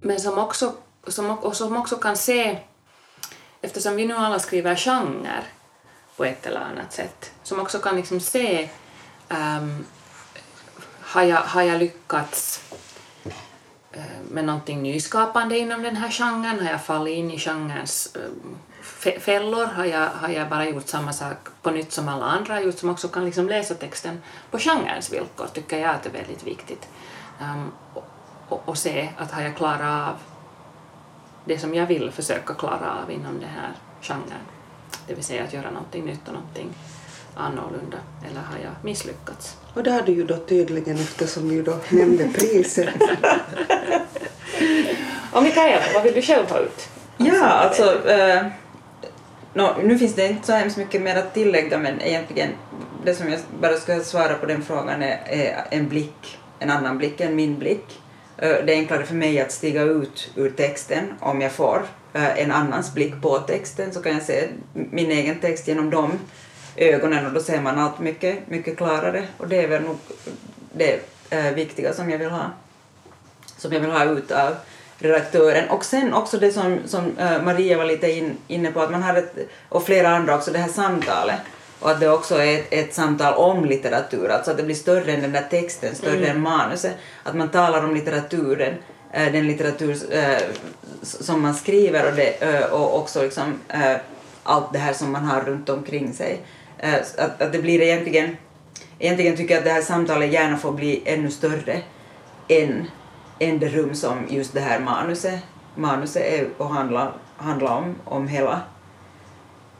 men 0.00 0.20
som 0.20 0.38
också, 0.38 0.74
som, 1.06 1.30
och 1.30 1.56
som 1.56 1.76
också 1.76 1.96
kan 1.96 2.16
se, 2.16 2.59
eftersom 3.61 3.96
vi 3.96 4.06
nu 4.06 4.14
alla 4.14 4.38
skriver 4.38 4.76
genre 4.76 5.44
på 6.16 6.24
ett 6.24 6.46
eller 6.46 6.61
annat 6.61 6.92
sätt, 6.92 7.33
som 7.42 7.61
också 7.61 7.78
kan 7.78 7.96
liksom 7.96 8.20
se 8.20 8.68
um, 9.28 9.87
har, 11.00 11.22
jag, 11.22 11.40
har 11.40 11.62
jag 11.62 11.78
lyckats 11.78 12.62
eh, 13.92 14.20
med 14.30 14.44
någonting 14.44 14.83
nyskapande 14.83 15.59
inom 15.59 15.83
den 15.83 15.96
här 15.96 16.11
genren? 16.11 16.61
Har 16.61 16.70
jag 16.70 16.85
fallit 16.85 17.16
in 17.16 17.30
i 17.30 17.38
genrens 17.38 18.16
um, 18.16 18.56
fällor 19.00 19.64
har 19.64 19.84
jag, 19.84 20.08
har 20.08 20.28
jag 20.28 20.48
bara 20.48 20.68
gjort 20.68 20.88
samma 20.88 21.12
sak 21.12 21.36
på 21.62 21.70
nytt 21.70 21.92
som 21.92 22.08
alla 22.08 22.24
andra 22.24 22.54
har 22.54 22.60
gjort 22.60 22.78
som 22.78 22.90
också 22.90 23.08
kan 23.08 23.24
liksom 23.24 23.48
läsa 23.48 23.74
texten 23.74 24.22
på 24.50 24.58
genrens 24.58 25.12
villkor 25.12 25.46
tycker 25.52 25.78
jag 25.78 25.90
att 25.90 26.02
det 26.02 26.08
är 26.08 26.12
väldigt 26.12 26.46
viktigt. 26.46 26.88
Um, 27.40 27.72
och, 28.48 28.62
och, 28.64 28.78
se 28.78 29.08
att 29.18 29.30
har 29.30 29.42
jag 29.42 29.56
klarat 29.56 30.08
av 30.08 30.16
det 31.44 31.58
som 31.58 31.74
jag 31.74 31.86
vill 31.86 32.10
försöka 32.10 32.54
klara 32.54 33.02
av 33.02 33.10
inom 33.10 33.40
den 33.40 33.48
här 33.48 33.72
genren. 34.00 34.44
Det 35.06 35.14
vill 35.14 35.24
säga 35.24 35.44
att 35.44 35.52
göra 35.52 35.70
någonting 35.70 36.04
nytt 36.04 36.28
och 36.28 36.34
någonting 36.34 36.74
annorlunda 37.34 37.96
eller 38.30 38.40
har 38.40 38.58
jag 38.64 38.72
misslyckats? 38.84 39.56
Och 39.74 39.82
det 39.82 39.90
har 39.90 40.02
du 40.02 40.12
ju 40.12 40.24
då 40.24 40.36
tydligen 40.36 40.96
eftersom 40.96 41.48
du 41.48 41.62
då 41.62 41.76
nämnde 41.88 42.28
priset. 42.28 42.88
och 45.32 45.42
Mikaela, 45.42 45.84
vad 45.94 46.02
vill 46.02 46.14
du 46.14 46.22
själv 46.22 46.50
ha 46.50 46.58
ut? 46.58 46.88
Ja, 47.16 47.44
alltså 47.44 48.08
äh, 48.08 48.46
No, 49.54 49.76
nu 49.82 49.98
finns 49.98 50.14
det 50.14 50.28
inte 50.28 50.46
så 50.46 50.52
hemskt 50.52 50.76
mycket 50.76 51.02
mer 51.02 51.16
att 51.16 51.34
tillägga 51.34 51.78
men 51.78 52.00
egentligen 52.00 52.50
det 53.04 53.14
som 53.14 53.28
jag 53.28 53.40
bara 53.60 53.76
ska 53.76 54.00
svara 54.00 54.34
på 54.34 54.46
den 54.46 54.62
frågan 54.62 55.02
är, 55.02 55.20
är 55.26 55.64
en 55.70 55.88
blick, 55.88 56.38
en 56.58 56.70
annan 56.70 56.98
blick 56.98 57.20
än 57.20 57.36
min 57.36 57.58
blick. 57.58 58.00
Eh, 58.36 58.64
det 58.64 58.72
är 58.72 58.76
enklare 58.76 59.06
för 59.06 59.14
mig 59.14 59.40
att 59.40 59.52
stiga 59.52 59.82
ut 59.82 60.30
ur 60.36 60.50
texten 60.50 61.04
om 61.20 61.40
jag 61.40 61.52
får 61.52 61.86
eh, 62.12 62.38
en 62.38 62.52
annans 62.52 62.94
blick 62.94 63.22
på 63.22 63.38
texten 63.38 63.92
så 63.92 64.02
kan 64.02 64.12
jag 64.12 64.22
se 64.22 64.48
min 64.72 65.10
egen 65.10 65.40
text 65.40 65.68
genom 65.68 65.90
de 65.90 66.18
ögonen 66.76 67.26
och 67.26 67.32
då 67.32 67.40
ser 67.40 67.60
man 67.60 67.78
allt 67.78 67.98
mycket, 67.98 68.48
mycket 68.48 68.76
klarare 68.76 69.26
och 69.36 69.48
det 69.48 69.56
är 69.56 69.68
väl 69.68 69.82
nog 69.82 69.96
det 70.72 71.00
eh, 71.30 71.52
viktiga 71.54 71.92
som 71.92 72.10
jag 72.10 72.18
vill 72.18 72.30
ha 72.30 72.50
som 73.56 73.72
jag 73.72 73.80
vill 73.80 73.90
ha 73.90 74.04
ut 74.04 74.30
av 74.30 74.56
redaktören. 75.00 75.70
Och 75.70 75.84
sen 75.84 76.14
också 76.14 76.38
det 76.38 76.52
som, 76.52 76.78
som 76.86 77.04
uh, 77.06 77.42
Maria 77.42 77.78
var 77.78 77.84
lite 77.84 78.12
in, 78.12 78.36
inne 78.48 78.72
på, 78.72 78.80
att 78.80 78.90
man 78.90 79.02
har 79.02 79.14
ett, 79.14 79.34
och 79.68 79.84
flera 79.84 80.08
andra 80.08 80.34
också, 80.36 80.50
det 80.50 80.58
här 80.58 80.68
samtalet. 80.68 81.40
Och 81.80 81.90
att 81.90 82.00
det 82.00 82.10
också 82.10 82.34
är 82.34 82.58
ett, 82.58 82.66
ett 82.70 82.94
samtal 82.94 83.34
om 83.34 83.64
litteratur, 83.64 84.28
alltså 84.28 84.50
att 84.50 84.56
det 84.56 84.62
blir 84.62 84.74
större 84.74 85.12
än 85.12 85.22
den 85.22 85.32
där 85.32 85.46
texten, 85.50 85.94
större 85.94 86.16
mm. 86.16 86.30
än 86.30 86.40
manuset. 86.40 86.94
Att 87.22 87.34
man 87.34 87.48
talar 87.48 87.84
om 87.84 87.94
litteraturen, 87.94 88.74
uh, 89.18 89.32
den 89.32 89.46
litteratur 89.46 89.90
uh, 89.90 90.38
som 91.02 91.42
man 91.42 91.54
skriver 91.54 92.06
och, 92.06 92.16
det, 92.16 92.66
och 92.70 92.98
också 92.98 93.22
liksom, 93.22 93.60
allt 94.42 94.72
det 94.72 94.78
här 94.78 94.92
som 94.92 95.12
man 95.12 95.24
har 95.24 95.40
runt 95.40 95.68
omkring 95.68 96.12
sig. 96.12 96.40
Att, 97.18 97.40
att 97.40 97.52
det 97.52 97.58
blir 97.58 97.80
egentligen, 97.80 98.36
egentligen 98.98 99.36
tycker 99.36 99.54
jag 99.54 99.58
att 99.58 99.64
det 99.64 99.72
här 99.72 99.82
samtalet 99.82 100.32
gärna 100.32 100.56
får 100.56 100.72
bli 100.72 101.02
ännu 101.04 101.30
större 101.30 101.80
än 102.48 102.86
det 103.48 103.68
rum 103.68 103.94
som 103.94 104.26
just 104.29 104.55
det 104.55 104.61
här 104.61 104.81
manuset, 104.81 105.40
manuset 105.74 106.22
är 106.22 106.48
och 106.57 106.68
handlar, 106.68 107.12
handlar 107.37 107.76
om, 107.76 107.94
om 108.05 108.29
hela 108.29 108.61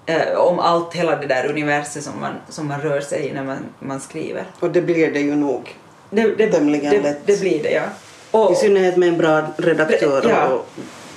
eh, 0.07 0.38
om 0.38 0.59
allt, 0.59 0.94
hela 0.94 1.16
det 1.16 1.27
där 1.27 1.51
universet 1.51 2.03
som 2.03 2.20
man, 2.20 2.33
som 2.49 2.68
man 2.68 2.81
rör 2.81 3.01
sig 3.01 3.27
i 3.27 3.33
när 3.33 3.44
man, 3.44 3.59
man 3.79 4.01
skriver. 4.01 4.44
Och 4.61 4.70
det 4.70 4.83
blir 4.83 5.12
det 5.12 5.20
ju 5.20 5.37
nog. 5.37 5.77
Det, 6.11 6.23
det, 6.23 6.46
det, 6.46 7.16
det 7.27 7.40
blir 7.40 7.62
det, 7.62 7.73
ja. 7.73 7.85
Och, 8.31 8.53
I 8.53 8.55
synnerhet 8.55 8.96
med 8.96 9.09
en 9.09 9.18
bra 9.18 9.42
redaktör 9.57 10.29
ja. 10.29 10.49
och, 10.49 10.66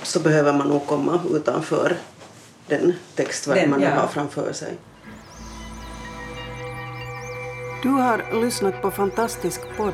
så 0.03 0.19
behöver 0.19 0.53
man 0.53 0.67
nog 0.67 0.87
komma 0.87 1.19
utanför 1.31 1.95
den 2.67 2.93
textverk 3.15 3.67
man 3.69 3.81
ja. 3.81 3.89
har 3.89 4.07
framför 4.07 4.53
sig. 4.53 4.73
Du 7.83 7.89
har 7.89 8.41
lyssnat 8.41 8.81
på 8.81 8.91
Fantastisk 8.91 9.61
podd 9.77 9.93